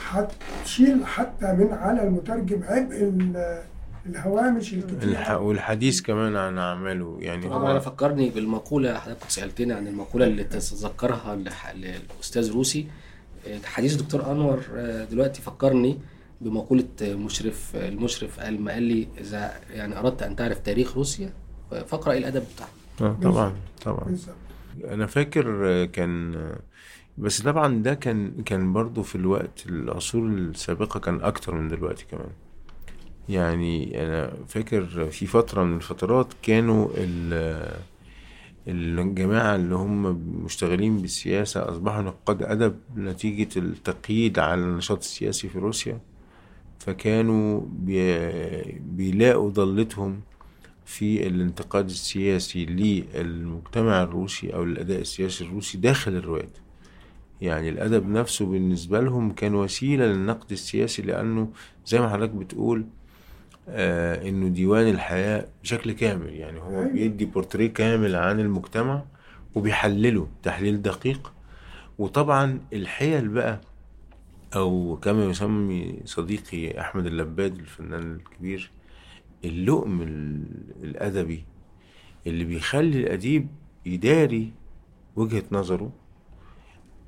هتشيل 0.10 1.06
حتى 1.06 1.54
من 1.54 1.68
على 1.74 2.04
المترجم 2.04 2.64
عبء 2.64 2.96
ال- 2.96 3.64
الهوامش 4.06 4.74
الكتير. 4.74 5.04
الح... 5.04 5.32
والحديث 5.32 6.02
كمان 6.02 6.36
عن 6.36 6.58
أعماله 6.58 7.18
يعني 7.20 7.46
طبعا 7.50 7.58
هو 7.68 7.72
أنا 7.72 7.80
فكرني 7.80 8.30
بالمقولة 8.30 9.00
حضرتك 9.00 9.20
كنت 9.22 9.32
سألتني 9.32 9.74
عن 9.74 9.88
المقولة 9.88 10.26
اللي 10.26 10.44
تتذكرها 10.44 11.36
لح- 11.46 11.76
للأستاذ 11.76 12.52
روسي. 12.52 12.88
حديث 13.66 13.94
الدكتور 14.00 14.32
أنور 14.32 14.62
آه، 14.76 15.06
دلوقتي 15.06 15.42
فكرني 15.42 15.98
بمقولة 16.42 16.86
مشرف 17.02 17.76
المشرف 17.76 18.40
قال 18.40 18.62
ما 18.62 18.72
قال 18.72 18.84
لي 18.84 19.08
إذا 19.22 19.52
يعني 19.74 20.00
أردت 20.00 20.24
أن 20.24 20.36
تعرف 20.36 20.60
تاريخ 20.60 20.98
روسيا 20.98 21.34
فاقرأ 21.72 22.14
الأدب 22.14 22.44
بتاعها 22.56 22.70
آه 23.12 23.18
طبعا 23.24 23.54
طبعا. 23.86 24.04
بالظبط. 24.04 24.36
أنا 24.88 25.06
فاكر 25.06 25.86
كان 25.86 26.36
بس 27.20 27.42
طبعا 27.42 27.84
ده 27.84 27.94
كان 27.94 28.32
كان 28.46 28.74
برضو 28.74 29.04
في 29.04 29.16
الوقت 29.16 29.66
العصور 29.70 30.28
السابقة 30.28 31.00
كان 31.00 31.22
أكتر 31.22 31.56
من 31.56 31.68
دلوقتي 31.68 32.06
كمان. 32.12 32.30
يعني 33.30 34.04
أنا 34.04 34.34
فاكر 34.48 35.08
في 35.12 35.26
فترة 35.26 35.64
من 35.64 35.76
الفترات 35.76 36.28
كانوا 36.42 36.88
ال- 36.98 37.80
الجماعة 38.68 39.56
اللي 39.56 39.76
هم 39.76 40.04
مشتغلين 40.46 40.98
بالسياسة 40.98 41.70
أصبحوا 41.72 42.02
نقاد 42.02 42.44
أدب 42.44 42.76
نتيجة 42.98 43.60
التقييد 43.60 44.40
على 44.40 44.62
النشاط 44.62 44.98
السياسي 44.98 45.50
في 45.50 45.60
روسيا. 45.60 46.00
فكانوا 46.80 47.62
بي- 47.70 48.80
بيلاقوا 48.80 49.50
ضلتهم 49.50 50.22
في 50.86 51.28
الانتقاد 51.28 51.90
السياسي 51.90 52.66
للمجتمع 52.66 54.04
الروسي 54.04 54.54
أو 54.54 54.64
الأداء 54.64 55.02
السياسي 55.02 55.44
الروسي 55.44 55.78
داخل 55.78 56.12
الروايات 56.16 56.58
يعني 57.42 57.70
الأدب 57.70 58.08
نفسه 58.10 58.46
بالنسبة 58.46 59.00
لهم 59.02 59.32
كان 59.32 59.56
وسيلة 59.56 60.06
للنقد 60.06 60.52
السياسي 60.52 61.02
لأنه 61.02 61.50
زي 61.86 62.00
ما 62.00 62.10
حضرتك 62.10 62.32
بتقول 62.34 62.86
آه 63.70 64.30
إنه 64.30 64.48
ديوان 64.48 64.88
الحياة 64.90 65.48
بشكل 65.64 65.92
كامل 65.92 66.34
يعني 66.34 66.60
هو 66.60 66.70
أيوة. 66.80 66.88
بيدي 66.94 67.26
بورتريه 67.26 67.68
كامل 67.74 68.16
عن 68.16 68.40
المجتمع 68.40 69.04
وبيحلله 69.56 70.28
تحليل 70.44 70.82
دقيق 70.82 71.34
وطبعا 72.00 72.60
الحيل 72.74 73.28
بقى 73.28 73.62
أو 74.56 75.00
كما 75.02 75.26
يسمي 75.26 76.00
صديقي 76.06 76.80
أحمد 76.82 77.06
اللباد 77.06 77.56
الفنان 77.60 78.16
الكبير 78.16 78.72
اللؤم 79.46 80.02
ال- 80.02 80.44
الأدبي 80.84 81.44
اللي 82.28 82.44
بيخلي 82.44 83.00
الأديب 83.00 83.48
يداري 83.86 84.52
وجهة 85.16 85.44
نظره 85.52 85.92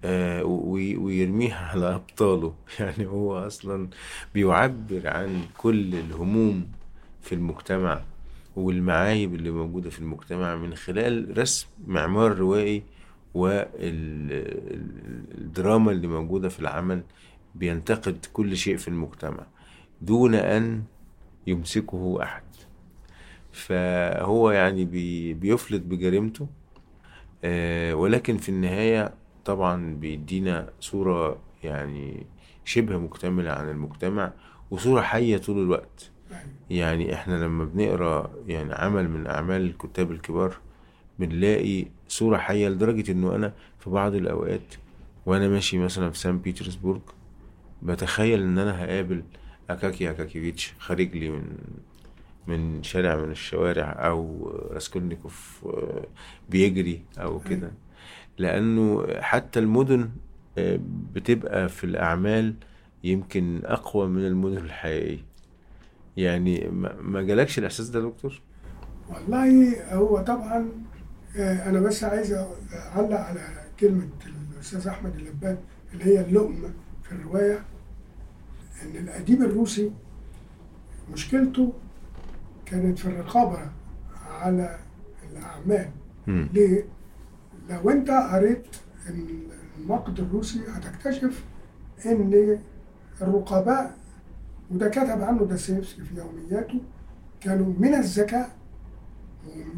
ويرميها 0.03 1.67
على 1.71 1.95
أبطاله. 1.95 2.53
يعني 2.79 3.05
هو 3.05 3.47
أصلا 3.47 3.89
بيعبر 4.33 5.01
عن 5.05 5.41
كل 5.57 5.95
الهموم 5.95 6.67
في 7.21 7.35
المجتمع 7.35 8.01
والمعايب 8.55 9.35
اللي 9.35 9.51
موجودة 9.51 9.89
في 9.89 9.99
المجتمع 9.99 10.55
من 10.55 10.75
خلال 10.75 11.37
رسم 11.37 11.67
معمار 11.87 12.37
روائي 12.37 12.83
والدراما 13.33 13.91
اللي 15.91 16.07
موجودة 16.07 16.49
في 16.49 16.59
العمل 16.59 17.03
بينتقد 17.55 18.25
كل 18.33 18.57
شيء 18.57 18.77
في 18.77 18.87
المجتمع 18.87 19.45
دون 20.01 20.35
أن 20.35 20.83
يمسكه 21.47 22.23
أحد. 22.23 22.43
فهو 23.51 24.51
يعني 24.51 24.85
بي 24.85 25.33
بيفلت 25.33 25.81
بجريمته 25.81 26.47
آه، 27.43 27.93
ولكن 27.95 28.37
في 28.37 28.49
النهاية 28.49 29.13
طبعا 29.45 29.95
بيدينا 29.95 30.69
صورة 30.79 31.37
يعني 31.63 32.25
شبه 32.65 32.97
مكتملة 32.97 33.51
عن 33.51 33.69
المجتمع 33.69 34.31
وصورة 34.71 35.01
حية 35.01 35.37
طول 35.37 35.59
الوقت. 35.63 36.09
يعني 36.69 37.13
إحنا 37.13 37.35
لما 37.43 37.65
بنقرأ 37.65 38.31
يعني 38.47 38.73
عمل 38.73 39.09
من 39.09 39.27
أعمال 39.27 39.61
الكتاب 39.61 40.11
الكبار 40.11 40.55
بنلاقي 41.19 41.85
صورة 42.07 42.37
حية 42.37 42.69
لدرجة 42.69 43.11
إنه 43.11 43.35
أنا 43.35 43.53
في 43.79 43.89
بعض 43.89 44.15
الأوقات 44.15 44.75
وأنا 45.25 45.47
ماشي 45.47 45.77
مثلا 45.77 46.09
في 46.09 46.17
سان 46.19 46.39
بيترسبورج 46.39 47.01
بتخيل 47.81 48.41
إن 48.41 48.57
أنا 48.57 48.83
هقابل 48.85 49.23
أكاكي 49.69 50.09
أكاكيفيتش 50.09 50.73
خارج 50.79 51.17
لي 51.17 51.29
من 51.29 51.43
من 52.47 52.83
شارع 52.83 53.15
من 53.15 53.31
الشوارع 53.31 53.85
أو 53.91 54.49
راسكولنيكوف 54.71 55.61
آه، 55.65 56.05
بيجري 56.49 57.01
أو 57.17 57.39
كده. 57.39 57.71
لأنه 58.41 59.07
حتى 59.19 59.59
المدن 59.59 60.09
آه، 60.57 60.79
بتبقى 61.13 61.69
في 61.69 61.83
الأعمال 61.83 62.53
يمكن 63.03 63.61
أقوى 63.65 64.07
من 64.07 64.25
المدن 64.25 64.57
الحقيقية 64.57 65.25
يعني 66.17 66.69
ما 67.01 67.21
جالكش 67.21 67.59
الإحساس 67.59 67.89
ده 67.89 67.99
يا 67.99 68.05
دكتور 68.05 68.41
والله 69.09 69.75
هو 69.93 70.21
طبعا 70.21 70.69
آه، 71.37 71.69
أنا 71.69 71.79
بس 71.79 72.03
عايز 72.03 72.33
أعلق 72.73 73.19
على 73.19 73.39
كلمة 73.79 74.09
الأستاذ 74.55 74.87
أحمد 74.87 75.15
اللبان 75.15 75.57
اللي 75.93 76.05
هي 76.05 76.21
اللؤم 76.21 76.73
في 77.03 77.11
الرواية 77.11 77.63
إن 78.83 78.95
الأديب 79.03 79.41
الروسي 79.41 79.91
مشكلته 81.13 81.73
كانت 82.65 82.99
في 82.99 83.05
الرقابة 83.05 83.59
على 84.31 84.79
الأعمال. 85.31 85.89
ليه؟ 86.27 86.85
لو 87.69 87.89
انت 87.89 88.09
قريت 88.11 88.67
النقد 89.79 90.19
الروسي 90.19 90.59
هتكتشف 90.73 91.43
إن 92.05 92.59
الرقباء 93.21 93.95
وده 94.71 94.89
كتب 94.89 95.21
عنه 95.21 95.45
داستيفسكي 95.45 96.01
في 96.01 96.15
يومياته 96.17 96.79
كانوا 97.41 97.73
من 97.79 97.93
الذكاء 97.93 98.49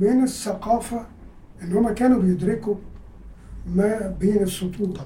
ومن 0.02 0.24
الثقافة 0.24 1.06
إن 1.62 1.74
هم 1.74 1.90
كانوا 1.90 2.20
بيدركوا 2.22 2.76
ما 3.76 4.08
بين 4.20 4.44
السطور. 4.44 5.00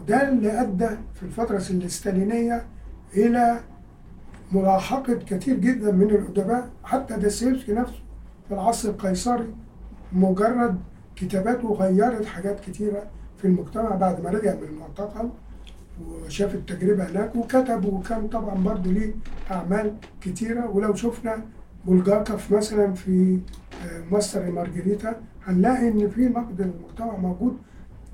وده 0.00 0.28
اللي 0.28 0.60
أدى 0.60 0.88
في 1.14 1.22
الفترة 1.22 1.56
الستالينية 1.56 2.66
إلى 3.16 3.60
ملاحقة 4.52 5.14
كتير 5.14 5.56
جدا 5.56 5.92
من 5.92 6.10
الأدباء. 6.10 6.70
حتى 6.84 7.16
داستيفسكي 7.16 7.72
نفسه 7.72 8.00
في 8.48 8.54
العصر 8.54 8.88
القيصري 8.88 9.54
مجرد 10.12 10.80
كتاباته 11.20 11.72
غيرت 11.74 12.24
حاجات 12.26 12.60
كتيرة 12.60 13.02
في 13.38 13.44
المجتمع 13.44 13.94
بعد 13.94 14.24
ما 14.24 14.30
رجع 14.30 14.54
من 14.54 14.62
المعتقل 14.68 15.28
وشاف 16.06 16.54
التجربة 16.54 17.04
هناك 17.10 17.36
وكتب 17.36 17.84
وكان 17.84 18.28
طبعا 18.28 18.54
برضه 18.54 18.90
ليه 18.92 19.14
أعمال 19.50 19.94
كتيرة. 20.20 20.70
ولو 20.70 20.94
شفنا 20.94 21.44
بولجاكوف 21.86 22.52
مثلا 22.52 22.92
في 22.92 23.38
آه، 23.86 24.02
ماستر 24.12 24.50
مارجريتا 24.50 25.20
هنلاقي 25.46 25.88
إن 25.88 26.10
في 26.10 26.20
نقد 26.28 26.60
المجتمع 26.60 27.16
موجود. 27.16 27.56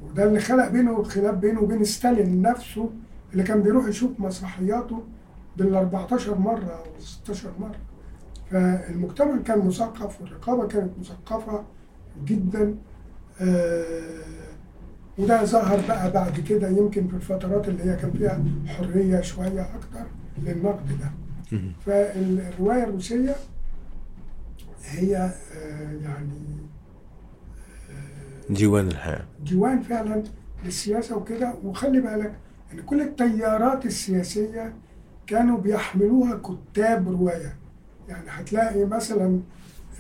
وده 0.04 0.24
اللي 0.24 0.40
خلق 0.40 0.68
بينه 0.68 1.02
خلاف 1.02 1.34
بينه 1.34 1.60
وبين 1.60 1.84
ستالين 1.84 2.42
نفسه 2.42 2.90
اللي 3.32 3.42
كان 3.42 3.62
بيروح 3.62 3.86
يشوف 3.86 4.10
مسرحياته 4.20 5.02
بال 5.56 5.74
14 5.74 6.38
مرة 6.38 6.64
أو 6.64 7.00
16 7.00 7.48
مرة. 7.60 7.76
فالمجتمع 8.50 9.36
كان 9.36 9.66
مثقف 9.66 10.20
والرقابة 10.22 10.66
كانت 10.68 10.90
مثقفة 11.00 11.64
جدا. 12.24 12.74
وده 15.18 15.44
ظهر 15.44 15.80
بقى 15.88 16.10
بعد 16.12 16.40
كده 16.40 16.68
يمكن 16.68 17.08
في 17.08 17.14
الفترات 17.16 17.68
اللي 17.68 17.84
هي 17.84 17.96
كان 17.96 18.10
فيها 18.10 18.44
حرية 18.66 19.20
شوية 19.20 19.62
أكتر 19.74 20.06
للنقد 20.42 20.98
ده. 20.98 21.10
فالرواية 21.86 22.84
الروسية 22.84 23.34
هي 24.84 25.16
آه، 25.16 25.92
يعني 26.02 26.30
ديوان 28.50 28.86
الحياة. 28.88 29.24
ديوان 29.44 29.82
فعلا 29.82 30.22
للسياسة 30.64 31.16
وكده. 31.16 31.54
وخلي 31.64 32.00
بالك 32.00 32.32
إن 32.72 32.80
كل 32.82 33.00
التيارات 33.00 33.86
السياسية 33.86 34.74
كانوا 35.26 35.58
بيحملوها 35.58 36.40
كتاب 36.72 37.08
رواية. 37.08 37.56
يعني 38.08 38.24
هتلاقي 38.28 38.84
مثلا 38.84 39.40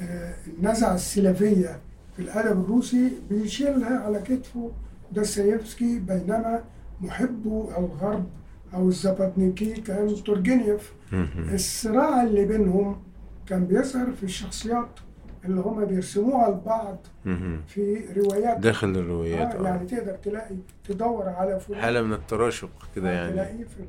آه، 0.00 0.34
النزعة 0.58 0.94
السلافيه 0.94 1.80
في 2.16 2.22
الادب 2.22 2.60
الروسي 2.64 3.12
بيشيلها 3.30 3.98
على 3.98 4.18
كتفه 4.18 4.70
داستايفسكي 5.12 5.98
بينما 5.98 6.64
محبو 7.00 7.68
الغرب 7.78 8.26
أو 8.74 8.88
الزبادنيكي 8.88 9.72
كان 9.72 10.14
تورجينيف. 10.24 10.92
الصراع 11.52 12.22
اللي 12.22 12.44
بينهم 12.44 13.02
كان 13.46 13.64
بيظهر 13.66 14.12
في 14.12 14.22
الشخصيات 14.22 15.00
اللي 15.44 15.60
هم 15.60 15.84
بيرسموها 15.84 16.50
لبعض 16.50 16.98
في 17.66 18.04
روايات. 18.16 18.58
داخل 18.58 18.88
الروايات 18.88 19.54
آه 19.54 19.64
يعني 19.64 19.86
تقدر 19.86 20.12
تلاقي 20.12 20.56
تدور 20.88 21.28
على 21.28 21.60
فلان. 21.60 21.80
حالة 21.80 22.02
من 22.02 22.12
التراشق 22.12 22.70
كده 22.96 23.10
يعني. 23.10 23.32
تلاقيه 23.32 23.64
في 23.64 23.84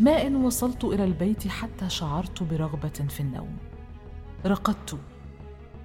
ما 0.00 0.26
إن 0.26 0.36
وصلت 0.36 0.84
إلى 0.84 1.04
البيت 1.04 1.48
حتى 1.48 1.88
شعرت 1.88 2.42
برغبة 2.42 2.88
في 2.88 3.20
النوم. 3.20 3.56
رقدت 4.46 4.98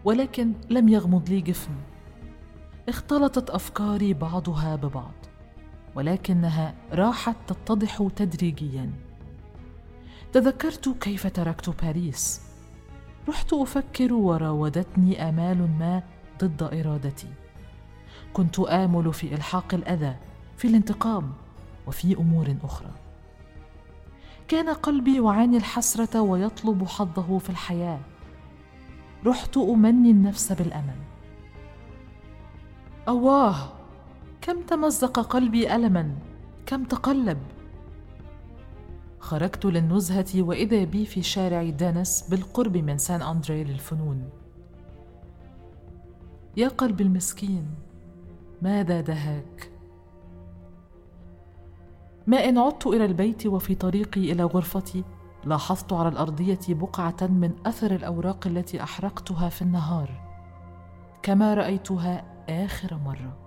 ولكن 0.06 0.54
لم 0.70 0.90
يغمض 0.90 1.30
لي 1.30 1.42
جفن. 1.42 1.76
اختلطت 2.90 3.50
أفكاري 3.50 4.14
بعضها 4.14 4.76
ببعض 4.76 5.14
ولكنها 5.96 6.74
راحت 6.92 7.36
تتضح 7.48 8.08
تدريجيا. 8.16 8.92
تذكرت 10.34 10.90
كيف 10.90 11.28
تركت 11.28 11.70
باريس. 11.70 12.42
رحت 13.30 13.54
أفكر 13.54 14.14
وراودتني 14.14 15.30
آمال 15.30 15.58
ما 15.58 16.04
ضد 16.44 16.64
إرادتي. 16.64 17.28
كنت 18.34 18.60
آمل 18.60 19.14
في 19.14 19.36
إلحاق 19.36 19.74
الأذى 19.74 20.16
في 20.58 20.68
الانتقام 20.68 21.34
وفي 21.88 22.18
أمور 22.18 22.56
أخرى. 22.64 23.03
كان 24.54 24.70
قلبي 24.70 25.16
يعاني 25.16 25.58
الحسرة 25.58 26.22
ويطلب 26.22 26.88
حظه 26.88 27.38
في 27.38 27.50
الحياة. 27.50 28.00
رحت 29.26 29.58
أمني 29.58 30.12
النفس 30.12 30.52
بالأمل. 30.52 30.96
أواه 33.08 33.56
كم 34.42 34.62
تمزق 34.62 35.20
قلبي 35.20 35.76
ألما 35.76 36.16
كم 36.66 36.84
تقلب. 36.84 37.38
خرجت 39.20 39.66
للنزهة 39.66 40.42
وإذا 40.42 40.84
بي 40.84 41.06
في 41.06 41.22
شارع 41.22 41.70
دانس 41.70 42.30
بالقرب 42.30 42.78
من 42.78 42.98
سان 42.98 43.22
أندري 43.22 43.64
للفنون. 43.64 44.30
يا 46.58 46.68
قلبي 46.68 47.04
المسكين 47.04 47.66
ماذا 48.62 49.02
دهاك؟ 49.02 49.73
ما 52.28 52.38
إن 52.38 52.58
عدت 52.58 52.88
إلى 52.88 53.06
البيت 53.06 53.46
وفي 53.46 53.76
طريقي 53.76 54.32
إلى 54.32 54.44
غرفتي 54.44 55.04
لاحظت 55.46 55.94
على 55.94 56.10
الأرضية 56.10 56.60
بقعة 56.70 57.18
من 57.22 57.52
أثر 57.66 57.96
الأوراق 57.96 58.48
التي 58.48 58.84
أحرقتها 58.84 59.50
في 59.50 59.62
النهار 59.62 60.10
كما 61.22 61.54
رأيتها 61.54 62.26
آخر 62.50 62.98
مرة. 63.06 63.38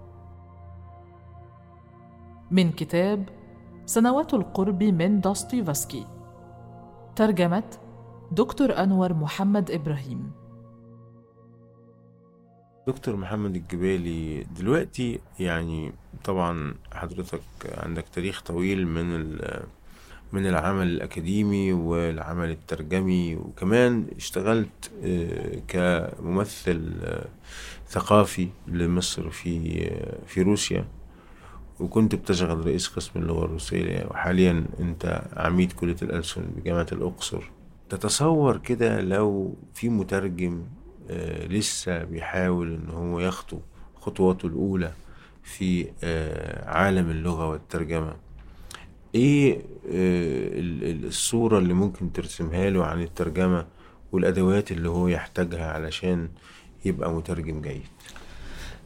من 2.50 2.72
كتاب 2.72 3.28
سنوات 3.86 4.34
القرب 4.34 4.82
من 4.82 5.20
دوستويفسكي 5.20 6.06
ترجمة 7.16 7.64
دكتور 8.32 8.82
أنور 8.82 9.14
محمد 9.14 9.70
إبراهيم. 9.70 10.32
دكتور 12.86 13.16
محمد 13.16 13.56
الجبالي 13.56 14.42
دلوقتي 14.58 15.18
يعني 15.40 15.92
طبعا 16.24 16.74
حضرتك 16.92 17.40
عندك 17.74 18.04
تاريخ 18.12 18.42
طويل 18.42 18.86
من 18.86 19.38
من 20.32 20.46
العمل 20.46 20.86
الأكاديمي 20.86 21.72
والعمل 21.72 22.50
الترجمي 22.50 23.36
وكمان 23.36 24.06
اشتغلت 24.16 24.90
آه، 25.04 25.58
كممثل 25.68 26.92
آه، 27.04 27.26
ثقافي 27.88 28.48
لمصر 28.68 29.30
في 29.30 29.82
آه، 29.90 30.26
في 30.26 30.42
روسيا 30.42 30.84
وكنت 31.80 32.14
بتشغل 32.14 32.66
رئيس 32.66 32.88
قسم 32.88 33.20
اللغة 33.20 33.44
الروسية 33.44 34.06
وحاليا 34.10 34.64
أنت 34.80 35.22
عميد 35.36 35.72
كلية 35.72 35.96
الألسن 36.02 36.42
بجامعة 36.56 36.86
الأقصر. 36.92 37.50
تتصور 37.88 38.56
كده 38.56 39.00
لو 39.00 39.54
في 39.74 39.88
مترجم 39.88 40.62
لسه 41.50 42.04
بيحاول 42.04 42.74
إن 42.74 42.90
هو 42.90 43.20
يخطو 43.20 43.58
خطواته 44.00 44.46
الأولى 44.46 44.92
في 45.42 45.86
آه، 46.04 46.68
عالم 46.70 47.10
اللغة 47.10 47.48
والترجمة. 47.50 48.14
إيه 49.14 49.54
آه، 49.54 49.60
ال- 50.58 50.84
ال- 50.84 51.04
الصورة 51.06 51.58
اللي 51.58 51.74
ممكن 51.74 52.12
ترسمها 52.12 52.70
له 52.70 52.84
عن 52.84 53.02
الترجمة 53.02 53.66
والأدوات 54.12 54.72
اللي 54.72 54.88
هو 54.88 55.08
يحتاجها 55.08 55.70
علشان 55.72 56.28
يبقى 56.84 57.12
مترجم 57.12 57.60
جيد؟ 57.60 57.82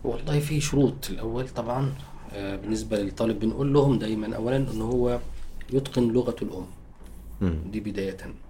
والله 0.04 0.40
في 0.40 0.60
شروط. 0.60 1.10
الأول 1.10 1.48
طبعا 1.48 1.92
آه، 2.32 2.56
بالنسبة 2.56 2.96
للطالب 3.02 3.40
بنقول 3.40 3.72
لهم 3.72 3.98
دايما 3.98 4.36
اولا 4.36 4.56
إن 4.56 4.80
هو 4.80 5.18
يتقن 5.72 6.08
لغة 6.12 6.36
الأم. 6.42 6.66
دي 7.72 7.80
بداية. 7.80 8.16
آه، 8.24 8.49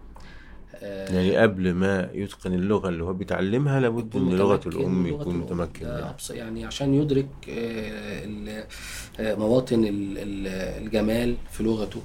يعني 0.83 1.37
قبل 1.37 1.75
ما 1.75 2.11
يتقن 2.15 2.55
اللغة 2.55 2.89
اللي 2.89 3.05
هو 3.05 3.13
بيتعلمها 3.13 3.81
لابد 3.81 4.17
إن 4.17 4.23
متمكن 4.23 4.71
الأم 4.71 5.07
يكون. 5.07 5.37
متمكن 5.37 5.87
يعني 6.31 6.65
عشان 6.65 6.95
يدرك 6.95 7.27
آه، 7.49 8.65
آه، 9.21 9.35
مواطن 9.35 9.85
ال- 9.85 10.19
ال- 10.19 10.83
الجمال 10.87 11.35
في 11.53 11.63
لغته 11.63 12.01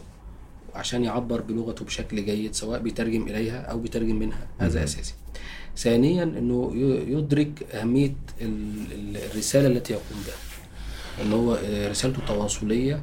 عشان 0.76 1.04
يعبر 1.04 1.42
بلغته 1.42 1.86
بشكل 1.86 2.26
جيد 2.26 2.54
سواء 2.56 2.80
بيترجم 2.80 3.28
إليها 3.28 3.62
أو 3.62 3.80
بيترجم 3.80 4.16
منها. 4.20 4.48
هذا 4.60 4.84
أساسي. 4.84 5.14
ثانيا 5.78 6.24
أنه 6.24 6.72
ي- 6.76 7.12
يدرك 7.14 7.64
أهمية 7.74 8.16
ال- 8.42 8.92
ال- 8.92 9.18
الرسالة 9.32 9.68
التي 9.68 9.94
يقوم 9.94 10.24
بها. 10.28 10.36
إن 11.26 11.34
هو 11.34 11.54
آه، 11.66 11.90
رسالته 11.90 12.22
تواصليه 12.28 12.96
آه، 12.96 13.02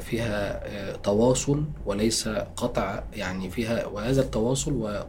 فيها 0.00 0.66
آه، 0.66 0.96
تواصل 0.96 1.64
وليس 1.86 2.28
قطع 2.28 3.02
يعني 3.14 3.50
فيها 3.50 3.86
وهذا 3.86 4.20
التواصل 4.20 5.04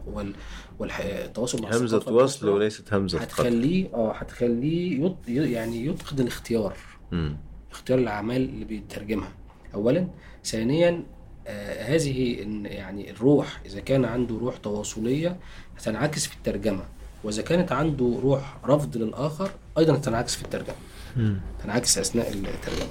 والتواصل 0.78 1.62
مع 1.62 1.70
الثقافة 1.70 2.12
وصل 2.12 2.48
وليست 2.48 2.94
قطع 2.94 3.18
هتخليه 3.18 3.94
آه 3.94 4.12
هتخليه 4.12 5.04
يط... 5.04 5.16
يعني 5.28 5.86
يتقن 5.86 6.18
الاختيار. 6.20 6.76
مم. 7.12 7.36
اختيار 7.72 7.98
الأعمال 7.98 8.36
اللي 8.36 8.64
بيترجمها. 8.64 9.32
اولا. 9.74 10.08
ثانيا 10.44 11.02
آه 11.46 11.94
هذه 11.94 12.36
يعني 12.64 13.10
الروح 13.10 13.60
إذا 13.66 13.80
كان 13.80 14.04
عنده 14.04 14.38
روح 14.38 14.56
تواصلية 14.56 15.36
هتنعكس 15.76 16.26
في 16.26 16.36
الترجمة. 16.36 16.84
وإذا 17.24 17.42
كانت 17.42 17.72
عنده 17.72 18.18
روح 18.22 18.56
رفض 18.64 18.96
للآخر 18.96 19.50
أيضا 19.78 19.94
هتنعكس 19.94 20.34
في 20.36 20.42
الترجمة. 20.42 20.76
تنعكس 21.64 21.98
أثناء 21.98 22.32
الترجمة. 22.32 22.88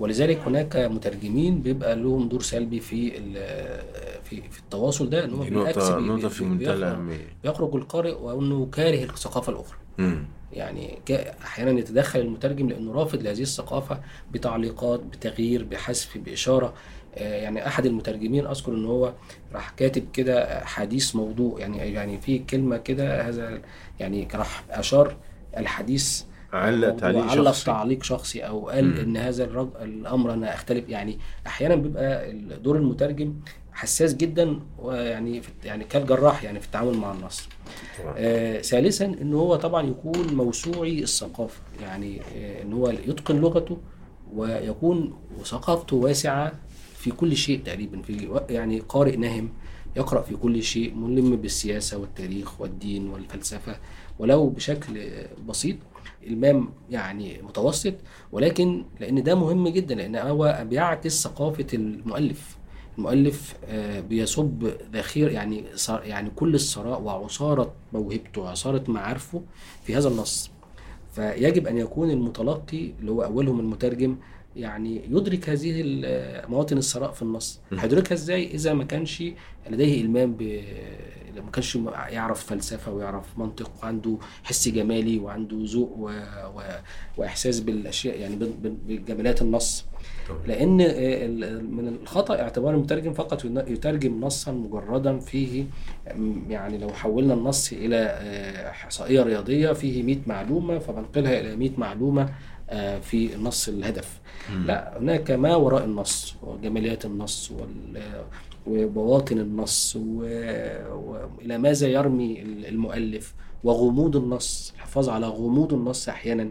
ولذلك 0.00 0.38
هناك 0.46 0.76
مترجمين 0.76 1.58
بيبقى 1.62 1.96
لهم 1.96 2.28
دور 2.28 2.42
سلبي 2.42 2.80
في 2.80 3.10
في 4.24 4.42
في 4.50 4.58
التواصل 4.58 5.10
ده 5.10 5.24
إن 5.24 5.38
بي- 5.40 5.50
نقطة 5.50 5.98
بي- 5.98 6.28
في 6.30 6.44
منتهى 6.44 6.66
بيخرج- 6.66 6.76
الأهمية. 6.76 7.26
بيخرج 7.44 7.74
القارئ 7.74 8.12
وأنه 8.14 8.66
كاره 8.72 9.04
الثقافة 9.04 9.52
الأخرى. 9.52 9.76
مم. 9.98 10.24
يعني 10.52 10.98
أحيانا 11.44 11.70
يتدخل 11.80 12.20
المترجم 12.20 12.68
لأنه 12.68 12.92
رافض 12.92 13.22
لهذه 13.22 13.42
الثقافة 13.42 14.00
بتعليقات 14.32 15.00
بتغيير 15.00 15.64
بحذف 15.64 16.18
بإشارة. 16.18 16.74
آه، 17.14 17.42
يعني 17.42 17.66
أحد 17.66 17.86
المترجمين 17.86 18.46
أذكر 18.46 18.72
إن 18.72 18.84
هو 18.84 19.12
راح 19.54 19.70
كاتب 19.70 20.04
كده 20.12 20.64
حديث 20.64 21.16
موضوع 21.16 21.60
يعني 21.60 21.78
يعني 21.78 22.20
في 22.20 22.38
كلمة 22.38 22.76
كده 22.76 23.28
هذا 23.28 23.60
يعني 24.00 24.28
راح 24.34 24.64
أشار 24.70 25.16
الحديث 25.56 26.22
علق 26.52 26.96
تعليق 26.96 27.22
علق 27.24 27.50
شخصي. 27.52 27.64
تعليق 27.66 28.02
شخصي 28.02 28.40
أو 28.40 28.68
قال 28.68 28.84
مم. 28.84 28.96
إن 29.00 29.16
هذا 29.16 29.44
الرج... 29.44 29.68
الأمر 29.82 30.32
أنا 30.32 30.54
أختلف 30.54 30.88
يعني 30.88 31.18
أحيانا 31.46 31.74
بيبقى 31.74 32.32
دور 32.62 32.76
المترجم 32.76 33.34
حساس 33.72 34.14
جدا 34.14 34.60
ويعني 34.78 35.42
يعني 35.64 35.84
كالجراح 35.84 36.44
يعني 36.44 36.60
في 36.60 36.66
التعامل 36.66 36.94
مع 36.96 37.12
النص. 37.12 37.48
آه 38.16 38.60
ثالثا 38.60 39.04
إن 39.04 39.34
هو 39.34 39.56
طبعا 39.56 39.86
يكون 39.86 40.34
موسوعي 40.34 41.02
الثقافة 41.02 41.60
يعني 41.82 42.20
آه 42.36 42.62
إن 42.62 42.72
هو 42.72 42.88
يتقن 42.88 43.36
لغته 43.40 43.78
ويكون 44.34 45.14
ثقافته 45.44 45.96
واسعة 45.96 46.52
في 46.96 47.10
كل 47.10 47.36
شيء 47.36 47.60
تقريبا 47.64 48.02
في 48.02 48.40
يعني 48.50 48.80
قارئ 48.88 49.16
نهم 49.16 49.48
يقرأ 49.96 50.22
في 50.22 50.36
كل 50.36 50.62
شيء 50.62 50.94
ملم 50.94 51.36
بالسياسة 51.36 51.98
والتاريخ 51.98 52.60
والدين 52.60 53.08
والفلسفة 53.10 53.76
ولو 54.18 54.48
بشكل 54.48 55.06
بسيط 55.48 55.76
المام 56.28 56.68
يعني 56.90 57.42
متوسط 57.42 57.94
ولكن 58.32 58.84
لأن 59.00 59.22
ده 59.22 59.34
مهم 59.34 59.68
جدا 59.68 59.94
لأن 59.94 60.16
هو 60.16 60.64
بيعكس 60.70 61.22
ثقافة 61.22 61.66
المؤلف. 61.74 62.58
المؤلف 62.98 63.54
آه، 63.68 64.00
بيصب 64.00 64.64
ذخير 64.92 65.30
يعني 65.30 65.64
يعني 65.88 66.30
كل 66.36 66.54
الثراء 66.54 67.00
وعصارة 67.02 67.72
موهبته 67.92 68.40
وعصاره 68.40 68.84
معارفه 68.88 69.42
في 69.84 69.96
هذا 69.96 70.08
النص. 70.08 70.50
فيجب 71.14 71.66
أن 71.66 71.78
يكون 71.78 72.10
المتلقي 72.10 72.90
اللي 73.00 73.10
هو 73.10 73.22
أولهم 73.24 73.60
المترجم 73.60 74.16
يعني 74.56 75.00
يدرك 75.10 75.48
هذه 75.48 75.80
ال- 75.84 76.50
مواطن 76.50 76.78
الثراء 76.78 77.12
في 77.12 77.22
النص. 77.22 77.60
هيدركها 77.78 78.14
إزاي؟ 78.14 78.46
إذا 78.54 78.72
ما 78.72 78.84
كانش 78.84 79.22
لديه 79.70 80.00
إلمام 80.02 80.36
ما 81.36 81.50
كانش 81.50 81.78
يعرف 82.08 82.44
فلسفة 82.46 82.92
ويعرف 82.92 83.24
منطق 83.38 83.70
وعنده 83.82 84.18
حس 84.44 84.68
جمالي 84.68 85.18
وعنده 85.18 85.56
ذوق 85.62 85.92
و... 85.98 86.10
و... 86.56 86.62
وإحساس 87.16 87.60
بالأشياء 87.60 88.18
يعني 88.18 88.36
بجمالات 88.88 89.42
النص. 89.42 89.84
لأن 90.46 90.80
ال- 90.80 91.70
من 91.74 91.88
الخطأ 91.88 92.40
اعتبار 92.40 92.74
المترجم 92.74 93.12
فقط 93.12 93.44
يترجم 93.44 94.20
نصا 94.20 94.52
مجردا 94.52 95.18
فيه 95.18 95.64
يعني 96.48 96.78
لو 96.78 96.88
حولنا 96.88 97.34
النص 97.34 97.72
إلى 97.72 97.96
آه، 97.96 98.70
إحصائية 98.70 99.22
رياضية 99.22 99.72
فيه 99.72 100.02
100 100.02 100.16
معلومة 100.26 100.78
فبنقلها 100.78 101.40
إلى 101.40 101.56
100 101.56 101.70
معلومة 101.78 102.28
آه، 102.70 102.98
في 102.98 103.34
النص 103.34 103.68
الهدف. 103.68 104.18
لا 104.66 104.98
هناك 104.98 105.30
ما 105.30 105.56
وراء 105.56 105.84
النص 105.84 106.34
وجماليات 106.42 107.04
النص 107.04 107.50
وال 107.50 108.02
وبواطن 108.68 109.38
النص 109.38 109.96
والى 109.96 111.58
ماذا 111.58 111.88
يرمي 111.88 112.42
المؤلف 112.42 113.34
وغموض 113.64 114.16
النص 114.16 114.72
الحفاظ 114.76 115.08
على 115.08 115.26
غموض 115.26 115.72
النص 115.74 116.08
أحيانا 116.08 116.42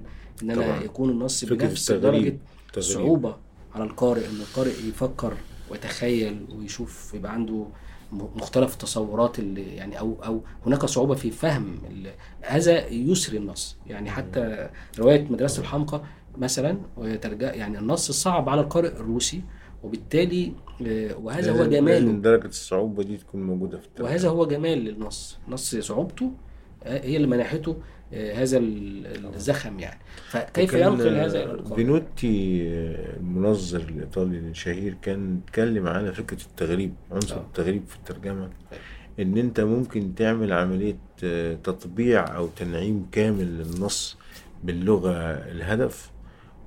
ان 0.44 0.52
أنا 0.52 0.62
طبعاً. 0.62 0.84
يكون 0.84 1.10
النص 1.10 1.46
بنفس. 1.46 1.92
درجة 1.92 2.02
تغريب. 2.04 2.40
صعوبة 2.80 3.36
على 3.76 3.84
القارئ 3.84 4.26
إن 4.30 4.36
القارئ 4.42 4.72
يفكر 4.90 5.34
ويتخيل 5.72 6.46
ويشوف 6.58 7.14
يبقى 7.14 7.34
عنده 7.34 7.66
مختلف 8.12 8.74
التصورات 8.74 9.40
اللي 9.40 9.76
يعني 9.76 10.00
أو 10.00 10.16
أو 10.26 10.42
هناك 10.66 10.86
صعوبة 10.86 11.16
في 11.16 11.32
فهم 11.32 11.80
هذا 12.42 12.88
يسري 12.88 13.38
النص 13.38 13.78
يعني 13.88 14.12
حتى 14.12 14.70
رواية 15.00 15.28
مدرسة 15.30 15.62
الحمقى 15.62 16.02
مثلا 16.38 16.78
ويترجع 16.98 17.54
يعني 17.54 17.80
النص 17.80 18.12
صعب 18.12 18.50
على 18.50 18.62
القارئ 18.62 18.88
الروسي 18.88 19.42
وبالتالي 19.84 20.54
وهذا 20.82 21.52
هو 21.52 21.66
جماله. 21.66 22.12
درجة 22.12 22.48
الصعوبة 22.48 23.04
دي 23.04 23.18
تكون 23.18 23.44
موجودة 23.44 23.78
في 23.78 23.86
الترجمة 23.86 24.10
وهذا 24.10 24.30
هو 24.30 24.46
جمال 24.46 24.78
للنص 24.78 25.38
النص 25.48 25.76
صعوبته 25.76 26.32
آه، 26.84 27.06
هي 27.06 27.16
اللي 27.18 27.28
منحته 27.28 27.78
آه، 28.14 28.34
هذا 28.44 28.58
ال- 28.58 29.26
الزخم 29.36 29.80
يعني. 29.80 30.00
فكيف 30.30 30.74
ينقل 30.74 31.16
هذا 31.18 31.44
إلى 31.44 31.76
فينوتي 31.76 32.64
آه، 32.70 33.18
المنظر 33.18 33.80
الإيطالي 33.80 34.38
الشهير 34.38 34.96
كان 35.02 35.40
اتكلم 35.48 35.88
على 35.88 36.14
فكرة 36.14 36.42
التغريب 36.42 36.94
عنصر. 37.12 37.38
التغريب 37.38 37.84
في 37.88 37.96
الترجمة 37.96 38.50
إن 39.20 39.38
أنت 39.38 39.60
ممكن 39.60 40.16
تعمل 40.16 40.54
عملية 40.54 40.98
آه، 41.24 41.54
تطبيع 41.64 42.38
أو 42.38 42.48
تنعيم 42.48 43.06
كامل 43.12 43.46
للنص 43.58 44.18
باللغة 44.64 45.12
الهدف 45.32 46.12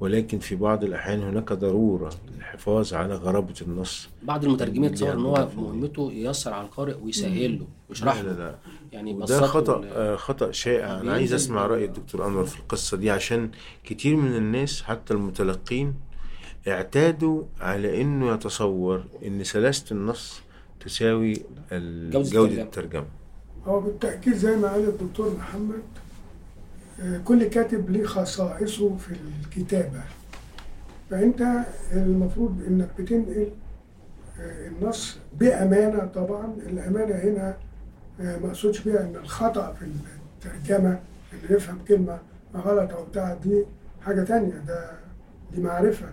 ولكن 0.01 0.39
في 0.39 0.57
بعض 0.57 0.85
الأحيان 0.85 1.23
هناك 1.23 1.53
ضرورة 1.53 2.11
للحفاظ 2.37 2.95
على 2.95 3.15
غرابة 3.15 3.55
النص. 3.63 4.09
بعض 4.23 4.45
المترجمين 4.45 4.95
تصور 4.95 5.13
إن 5.13 5.21
هو 5.25 5.37
يعني 5.37 5.51
مهمته 5.57 6.13
ييسر 6.13 6.53
على 6.53 6.67
القارئ 6.67 6.95
ويسهل 7.03 7.59
له 7.59 7.67
ويشرح 7.89 8.17
لا 8.17 8.23
لا 8.23 8.29
له 8.29 8.39
لا. 8.39 8.55
يعني 8.93 9.13
له 9.13 9.27
خطأ 9.47 9.83
آه، 9.93 10.17
خطأ 10.17 10.51
شائع. 10.51 11.01
أنا 11.01 11.13
عايز 11.13 11.33
أسمع 11.33 11.67
رأي 11.67 11.85
الدكتور 11.85 12.27
أنور 12.27 12.45
في 12.45 12.59
القصة 12.61 12.97
دي 12.97 13.11
عشان 13.11 13.51
كتير 13.85 14.17
من 14.17 14.37
الناس 14.37 14.83
حتى 14.83 15.15
المتلقين 15.15 15.95
اعتادوا 16.69 17.43
على 17.61 18.01
إنه 18.03 18.35
يتصور 18.35 19.05
إن 19.27 19.45
سلاسة 19.45 19.85
النص 19.93 20.41
تساوي 20.81 21.33
جودة 21.73 22.63
الترجمة. 22.63 23.07
هو 23.67 23.81
بالتأكيد 23.81 24.35
زي 24.35 24.57
ما 24.57 24.73
قال 24.73 24.89
الدكتور 24.89 25.35
محمد 25.39 25.83
كل 27.25 27.45
كاتب 27.45 27.91
ليه 27.91 28.05
خصائصه 28.05 28.97
في 28.97 29.15
الكتابة. 29.45 30.03
فأنت 31.11 31.43
المفروض 31.93 32.63
إنك 32.69 32.89
بتنقل 32.99 33.49
آه، 34.41 34.69
النص 34.69 35.19
بأمانة 35.39 36.05
طبعا. 36.07 36.55
الأمانة 36.67 37.15
هنا 37.15 37.57
آه، 38.21 38.39
ما 38.39 38.47
أقصدش 38.49 38.81
بيها 38.81 39.01
إن 39.01 39.17
الخطأ 39.17 39.73
في 39.73 39.85
الترجمة 39.85 40.99
إنه 41.33 41.57
يفهم 41.57 41.79
كلمة 41.89 42.19
غلط 42.55 42.93
أو 42.93 43.05
بتاع 43.05 43.35
دي 43.35 43.65
حاجة 44.03 44.23
تانية 44.23 44.55
ده 44.69 44.91
دي 45.55 45.61
معرفة. 45.63 46.07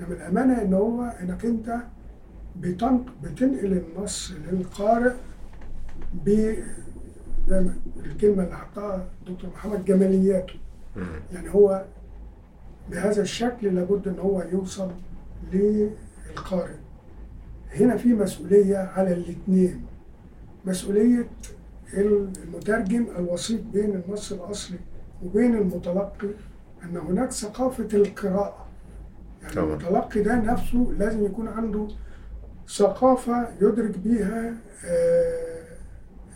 إنما 0.00 0.14
الأمانة 0.14 0.62
إن 0.62 0.74
هو 0.74 1.02
إنك 1.22 1.44
أنت 1.44 1.76
بتنق 2.60 3.04
بتنقل 3.22 3.82
النص 3.96 4.32
للقارئ 4.52 5.12
زي 7.48 7.60
ما 7.60 7.74
الكلمة 8.04 8.44
اللي 8.44 8.56
حطها 8.56 9.08
دكتور 9.28 9.50
محمد 9.50 9.84
جمالياته. 9.84 10.54
يعني 11.32 11.54
هو 11.54 11.84
بهذا 12.90 13.22
الشكل 13.22 13.74
لابد 13.74 14.08
إن 14.08 14.18
هو 14.18 14.42
يوصل 14.52 14.90
للقارئ. 15.52 16.74
هنا 17.74 17.96
في 17.96 18.08
مسؤولية 18.08 18.76
على 18.78 19.12
الاثنين. 19.12 19.84
مسؤولية 20.64 21.28
المترجم 21.94 23.06
الوسيط 23.18 23.60
بين 23.72 24.02
النص 24.06 24.32
الأصلي 24.32 24.78
وبين 25.24 25.54
المتلقي 25.54 26.28
أن 26.84 26.96
هناك 26.96 27.30
ثقافة 27.32 27.88
القراءة. 27.94 28.66
يعني 29.42 29.54
طبعا. 29.54 29.66
المتلقي 29.66 30.22
ده 30.22 30.34
نفسه 30.36 30.94
لازم 30.98 31.24
يكون 31.26 31.48
عنده 31.48 31.88
ثقافة 32.68 33.48
يدرك 33.60 33.98
بيها 33.98 34.54
آه، 34.84 35.55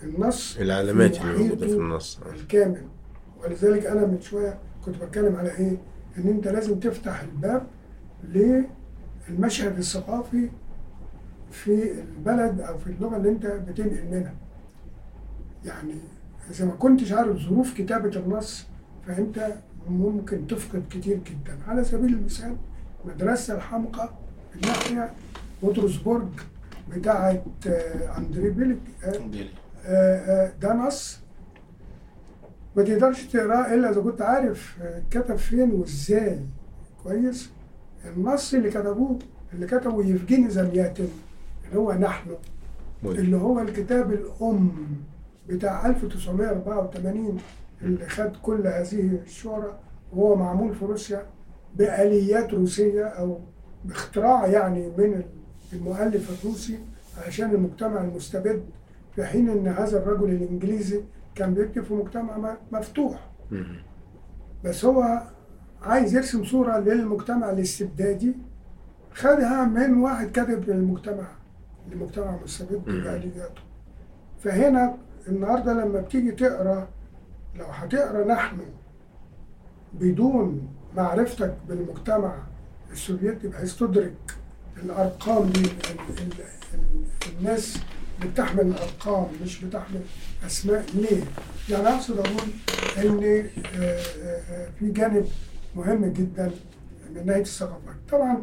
النص 0.02 0.56
العلامات 0.58 1.20
اللي 1.20 1.38
موجودة 1.38 1.66
في 1.66 1.72
النص. 1.72 2.20
الكامل. 2.34 2.82
ولذلك 3.44 3.86
أنا 3.86 4.06
من 4.06 4.20
شوية 4.20 4.58
كنت 4.84 4.96
بتكلم 5.02 5.36
على 5.36 5.50
إيه؟ 5.58 5.76
إن 6.18 6.28
أنت 6.28 6.48
لازم 6.48 6.78
تفتح 6.80 7.20
الباب 7.20 7.66
للمشهد 9.28 9.78
الثقافي 9.78 10.48
في 11.50 11.92
البلد 12.00 12.60
أو 12.60 12.78
في 12.78 12.86
اللغة 12.86 13.16
اللي 13.16 13.28
أنت 13.28 13.46
بتنقل 13.46 14.06
منها. 14.10 14.34
يعني 15.64 15.94
إذا 16.50 16.64
ما 16.64 16.72
كنتش 16.72 17.12
عارف 17.12 17.36
ظروف 17.36 17.74
كتابة 17.74 18.20
النص 18.20 18.66
فأنت 19.06 19.54
ممكن 19.88 20.46
تفقد 20.46 20.82
كتير 20.90 21.16
جدا. 21.16 21.58
على 21.68 21.84
سبيل 21.84 22.14
المثال 22.14 22.56
مدرسة 23.04 23.54
الحمقى 23.54 24.10
من 24.54 24.60
ناحيه 24.60 25.12
بطرسبورج 25.62 26.28
بتاعة 26.96 27.44
آه، 27.66 28.18
أندري 28.18 28.50
بيلك 28.50 28.78
آه، 29.04 29.30
ده 30.60 30.72
نص. 30.74 31.20
ما 32.76 32.82
تقدرش 32.82 33.22
تقراه 33.24 33.74
إلا 33.74 33.90
إذا 33.90 34.00
كنت 34.00 34.22
عارف 34.22 34.76
آه، 34.82 35.02
كتب 35.10 35.36
فين 35.36 35.72
وإزاي. 35.72 36.40
كويس؟ 37.04 37.50
النص 38.16 38.54
اللي 38.54 38.70
كتبوه 38.70 39.18
اللي 39.54 39.66
كتبه 39.66 40.04
يفجيني 40.06 40.50
زمياتن 40.50 41.08
اللي 41.68 41.78
هو 41.80 41.92
نحن 41.92 42.30
اللي 43.04 43.36
هو 43.36 43.60
الكتاب 43.60 44.12
الأم 44.12 44.72
بتاع 45.48 45.86
1984 45.86 47.38
اللي 47.82 48.06
خد 48.08 48.32
كل 48.42 48.66
هذه 48.66 49.18
الشهرة 49.26 49.78
وهو 50.12 50.36
معمول 50.36 50.74
في 50.74 50.84
روسيا 50.84 51.26
بآليات 51.76 52.54
روسية 52.54 53.04
أو 53.04 53.38
باختراع 53.84 54.46
يعني 54.46 54.88
من 54.98 55.22
المؤلف 55.72 56.30
الروسي 56.44 56.78
علشان 57.24 57.50
المجتمع 57.50 58.00
المستبد 58.04 58.62
في 59.16 59.24
حين 59.24 59.48
إن 59.48 59.68
هذا 59.68 59.98
الرجل 60.02 60.30
الإنجليزي 60.30 61.00
كان 61.34 61.54
بيكتب 61.54 61.84
في 61.84 61.94
مجتمع 61.94 62.56
مفتوح. 62.72 63.30
بس 64.64 64.84
هو 64.84 65.22
عايز 65.82 66.14
يرسم 66.14 66.44
صورة 66.44 66.78
للمجتمع 66.78 67.50
الاستبدادي 67.50 68.34
خدها 69.14 69.64
من 69.64 69.94
واحد 69.98 70.30
كاتب 70.30 70.70
للمجتمع 70.70 71.26
المجتمع 71.92 72.36
مستبد. 72.44 72.84
بآلياته 72.84 73.62
فهنا 74.40 74.96
النهارده 75.28 75.72
لما 75.72 76.00
بتيجي 76.00 76.30
تقرأ 76.32 76.88
لو 77.56 77.64
هتقرأ 77.64 78.24
نحن 78.26 78.58
بدون 79.94 80.68
معرفتك 80.96 81.54
بالمجتمع 81.68 82.34
السوفيتي 82.92 83.48
بحيث 83.48 83.76
تدرك 83.78 84.14
الأرقام 84.82 85.46
دي 85.48 85.60
ال- 85.60 85.66
ال- 85.66 86.44
ال- 86.74 87.38
الناس 87.38 87.78
بتحمل 88.26 88.60
الأرقام 88.66 89.26
مش 89.42 89.64
بتحمل 89.64 90.00
أسماء 90.46 90.84
ليه؟ 90.94 91.22
يعني 91.70 91.88
أقصد 91.88 92.18
أقول 92.18 92.42
إن 92.98 93.24
آه، 93.24 93.78
آه، 93.82 94.00
آه، 94.50 94.68
في 94.78 94.90
جانب 94.92 95.26
مهم 95.76 96.04
جدا 96.06 96.50
من 97.14 97.26
ناحية 97.26 97.40
الثقافات 97.42 97.96
طبعا 98.10 98.42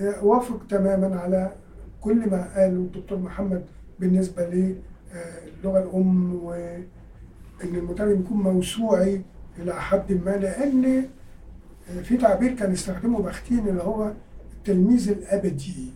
آه، 0.00 0.10
اوافق 0.12 0.66
تماما 0.70 1.20
على 1.20 1.52
كل 2.00 2.30
ما 2.30 2.54
قاله 2.54 2.76
الدكتور 2.76 3.18
محمد 3.18 3.64
بالنسبة 4.00 4.46
للغه 4.46 5.82
الأم 5.82 6.34
وإن 6.44 6.84
المترجم 7.64 8.20
يكون 8.20 8.38
موسوعي 8.38 9.22
إلى 9.58 9.74
حد 9.74 10.12
ما 10.12 10.30
لأن 10.30 11.04
في 12.02 12.16
تعبير 12.16 12.52
كان 12.54 12.72
يستخدمه 12.72 13.22
بختين 13.22 13.68
اللي 13.68 13.82
هو 13.82 14.12
التلميذ 14.56 15.10
الأبدي 15.10 15.90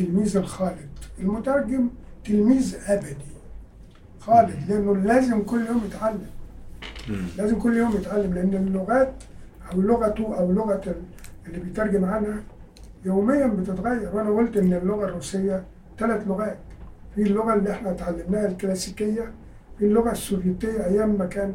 التلميذ 0.00 0.36
الخالد. 0.36 0.88
المترجم 1.18 1.88
تلميذ 2.24 2.76
أبدي. 2.86 3.16
خالد 4.20 4.70
لأنه 4.70 4.96
لازم 4.96 5.42
كل 5.42 5.66
يوم 5.66 5.82
يتعلم. 5.86 6.26
لازم 7.38 7.58
كل 7.58 7.76
يوم 7.76 7.92
يتعلم 7.96 8.34
لأن 8.34 8.54
اللغات 8.54 9.12
أو 9.72 9.80
لغته 9.80 10.38
أو 10.38 10.52
لغة 10.52 10.82
ال- 10.86 11.02
اللي 11.46 11.58
بيترجم 11.60 12.04
عنها 12.04 12.42
يوميا 13.04 13.46
بتتغير. 13.46 14.10
وأنا 14.16 14.30
قلت 14.30 14.56
إن 14.56 14.72
اللغة 14.72 15.04
الروسية 15.04 15.64
ثلاث 15.98 16.26
لغات. 16.28 16.58
في 17.14 17.22
اللغة 17.22 17.54
اللي 17.54 17.70
إحنا 17.70 17.90
اتعلمناها 17.90 18.46
الكلاسيكية 18.46 19.32
في 19.78 19.84
اللغة 19.84 20.10
السوفيتية 20.12 20.84
أيام 20.86 21.18
ما 21.18 21.26
كان 21.26 21.54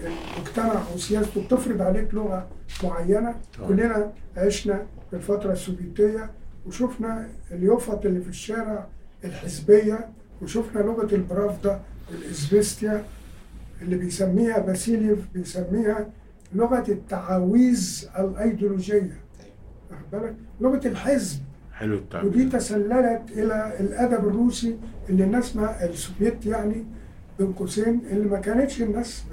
المجتمع 0.00 0.82
وسياسته 0.94 1.44
بتفرض 1.44 1.82
عليك 1.82 2.14
لغة 2.14 2.48
معينة. 2.84 3.34
طبعا. 3.58 3.68
كلنا 3.68 4.12
عشنا 4.36 4.86
في 5.10 5.16
الفترة 5.16 5.52
السوفيتية. 5.52 6.30
وشفنا 6.66 7.28
اليوفط 7.50 8.06
اللي 8.06 8.20
في 8.20 8.28
الشارع 8.28 8.86
الحزبية 9.24 10.08
وشفنا 10.42 10.80
لغة 10.80 11.14
البرافدا 11.14 11.80
والازفستيا 12.10 13.04
اللي 13.82 13.96
بيسميها 13.96 14.58
باسيليف 14.58 15.18
بيسميها 15.34 16.10
لغة 16.54 16.84
التعاويذ 16.88 18.08
الأيديولوجية. 18.18 19.20
واخد 19.90 20.04
بالك؟ 20.12 20.34
لغة 20.60 20.86
الحزب. 20.88 21.40
حلو 21.72 21.94
ودي 21.94 22.02
التعبير 22.02 22.50
تسللت 22.50 23.22
إلى 23.30 23.76
الأدب 23.80 24.28
الروسي 24.28 24.76
اللي 25.08 25.24
الناس 25.24 25.56
ما 25.56 25.84
السوفيت 25.84 26.46
يعني 26.46 26.84
بين 27.38 27.52
قوسين 27.52 28.00
اللي 28.10 28.28
ما 28.28 28.40
كانتش 28.40 28.82
الناس 28.82 29.24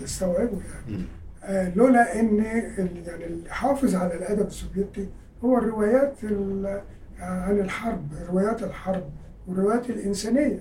بتستوعبه 0.00 0.58
يعني. 0.88 1.02
آه 1.44 1.74
لولا 1.74 2.20
إن 2.20 2.36
يعني 3.06 3.24
اللي 3.26 3.50
حافظ 3.50 3.94
على 3.94 4.14
الأدب 4.14 4.46
السوفيتي 4.46 5.08
هو 5.44 5.58
الروايات 5.58 6.24
ال- 6.24 6.80
عن 7.20 7.58
الحرب 7.58 8.08
روايات 8.30 8.62
الحرب 8.62 9.04
والروايات 9.48 9.90
الإنسانية. 9.90 10.58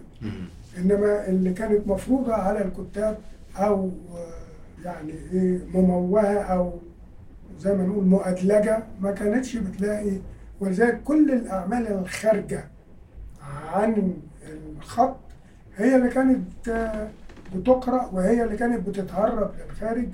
إنما 0.78 1.28
اللي 1.28 1.54
كانت 1.54 1.88
مفروضة 1.88 2.34
على 2.34 2.62
الكتاب 2.66 3.18
أو 3.58 3.92
آه، 4.16 4.86
يعني 4.86 5.14
إيه 5.34 5.60
مموهة 5.74 6.40
أو 6.42 6.74
زي 7.60 7.74
ما 7.76 7.84
نقول 7.84 8.06
مؤدلجة 8.06 8.84
ما 9.02 9.12
كانتش 9.12 9.56
بتلاقي. 9.58 10.12
ولذلك 10.60 11.04
كل 11.04 11.32
الأعمال 11.32 11.88
الخارجة 11.88 12.64
عن 13.74 14.14
الخط 14.78 15.18
هي 15.76 15.96
اللي 15.96 16.10
كانت 16.10 16.70
آه، 16.70 17.08
بتقرأ 17.56 18.10
وهي 18.14 18.44
اللي 18.44 18.58
كانت 18.58 18.90
بتتهرب 18.90 19.52
للخارج. 19.70 20.08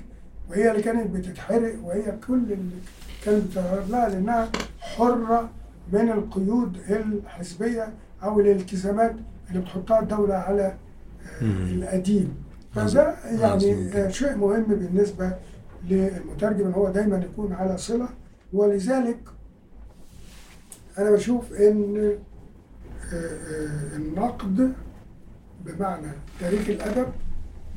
وهي 0.50 0.70
اللي 0.70 0.82
كانت 0.82 1.10
بتتحرق 1.16 1.74
وهي 1.84 2.14
كل 2.28 2.34
اللي 2.52 2.76
كانت 3.24 3.44
بتتهرب 3.46 3.90
لها 3.90 4.08
لأنها 4.08 4.48
حرة 4.80 5.50
من 5.92 6.10
القيود 6.10 6.76
الحزبية 6.90 7.88
أو 8.22 8.40
الالتزامات 8.40 9.14
اللي 9.48 9.60
بتحطها 9.60 10.00
الدولة 10.00 10.34
على 10.34 10.64
آه، 11.42 11.42
القديم. 11.42 12.34
فده 12.74 13.16
عظيم 13.42 13.78
يعني. 13.88 14.06
آه، 14.06 14.08
شيء 14.10 14.36
مهم 14.36 14.62
بالنسبة 14.62 15.32
للمترجم 15.88 16.66
إن 16.66 16.72
هو 16.72 16.88
دايما 16.90 17.16
يكون 17.16 17.52
على 17.52 17.78
صلة. 17.78 18.08
ولذلك 18.52 19.18
أنا 20.98 21.10
بشوف 21.10 21.52
إن 21.52 21.96
آه، 23.12 23.16
آه، 23.16 23.96
النقد 23.96 24.72
بمعنى 25.64 26.06
تاريخ 26.40 26.68
الأدب 26.68 27.08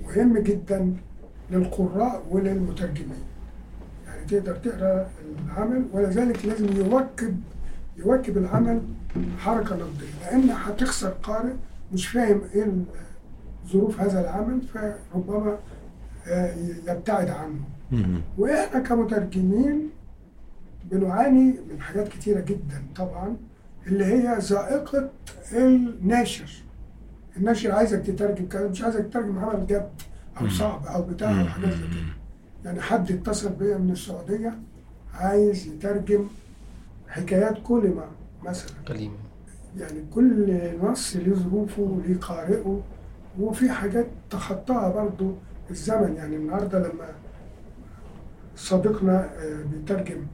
مهم 0.03 0.37
جدا 0.37 0.95
للقراء 1.51 2.23
وللمترجمين. 2.29 3.23
يعني 4.07 4.25
تقدر 4.27 4.55
تقرأ 4.55 5.09
العمل 5.45 5.85
ولذلك 5.93 6.45
لازم 6.45 6.65
يواكب 6.77 7.41
يواكب 7.97 8.37
العمل 8.37 8.81
حركة 9.37 9.75
نقديه 9.75 10.07
لأن 10.25 10.49
هتخسر 10.49 11.09
قارئ 11.09 11.53
مش 11.93 12.07
فاهم 12.07 12.41
إيه 12.55 12.67
ظروف 13.67 14.01
هذا 14.01 14.21
العمل 14.21 14.61
فربما 14.61 15.57
آه، 16.27 16.53
يبتعد 16.87 17.29
عنه. 17.29 17.59
وإحنا 18.37 18.79
كمترجمين 18.79 19.89
بنعاني 20.91 21.55
من 21.71 21.81
حاجات 21.81 22.07
كتيرة 22.07 22.39
جدا 22.39 22.83
طبعا 22.95 23.37
اللي 23.87 24.05
هي 24.05 24.37
ذائقة 24.39 25.09
الناشر. 25.53 26.63
الناشر 27.37 27.71
عايزك 27.71 27.99
تترجم 28.01 28.47
كذا 28.47 28.67
مش 28.67 28.81
عايزك 28.81 28.99
تترجم 29.05 29.39
عمل 29.39 29.67
جد. 29.67 29.89
أو 30.41 30.49
صعب 30.49 30.85
أو 30.85 31.01
بتاع 31.01 31.41
أو 31.41 31.45
حاجات 31.45 31.69
زي 31.71 31.77
كده. 31.87 32.13
يعني 32.65 32.81
حد 32.81 33.11
اتصل 33.11 33.49
بيا 33.49 33.77
من 33.77 33.91
السعودية 33.91 34.59
عايز 35.13 35.67
يترجم 35.67 36.27
حكايات 37.07 37.57
كلمة 37.63 38.03
مثلا. 38.43 38.71
كليم 38.87 39.11
يعني 39.77 40.03
كل 40.13 40.59
نص 40.83 41.15
ليه 41.15 41.33
ظروفه 41.33 41.81
وليه 41.81 42.17
قارئه 42.17 42.81
وفي 43.39 43.69
حاجات 43.69 44.07
تخطاها 44.29 44.89
برضو 44.89 45.33
الزمن. 45.71 46.15
يعني 46.15 46.35
النهارده 46.35 46.79
لما 46.79 47.07
صديقنا 48.55 49.29
آه، 49.37 49.63
بيترجم 49.71 50.25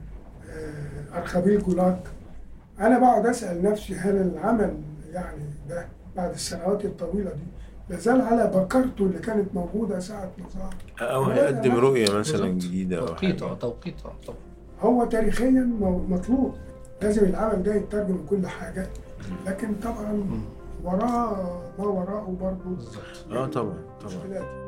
آه، 0.49 1.17
أرخبيل 1.19 1.63
جولاج 1.63 1.95
أنا 2.79 2.99
بقعد 2.99 3.25
أسأل 3.25 3.63
نفسي 3.63 3.95
هل 3.95 4.15
العمل 4.15 4.77
يعني 5.13 5.43
ده 5.69 5.85
بعد 6.15 6.31
السنوات 6.33 6.85
الطويلة 6.85 7.29
دي 7.31 7.43
لازال 7.89 8.21
على 8.21 8.51
بكرته 8.55 9.05
اللي 9.05 9.19
كانت 9.19 9.55
موجودة 9.55 9.99
ساعة 9.99 10.31
ما 10.37 10.45
ظهر 10.49 10.73
أو 11.11 11.23
هيقدم 11.23 11.75
رؤية 11.75 12.05
مثلا. 12.13 12.47
جديدة 12.47 12.99
أو 12.99 13.05
توقيت 13.05 13.41
حاجة. 13.41 13.51
آه 13.51 13.55
توقيت. 13.55 13.95
آه 14.05 14.13
طبعا 14.27 14.37
هو 14.81 15.05
تاريخيا 15.05 15.69
مطلوب. 16.09 16.55
لازم 17.01 17.25
العمل 17.25 17.63
ده 17.63 17.75
يترجم 17.75 18.25
كل 18.29 18.47
حاجة. 18.47 18.87
لكن 19.47 19.75
طبعا 19.83 20.25
وراه 20.83 21.61
ما 21.79 21.85
وراءه 21.85 22.37
برضه 22.41 22.75
بالظبط. 22.75 23.03
آه 23.31 23.45
طبعا 23.47 23.73
طبعا. 24.01 24.13
مشكلات. 24.17 24.64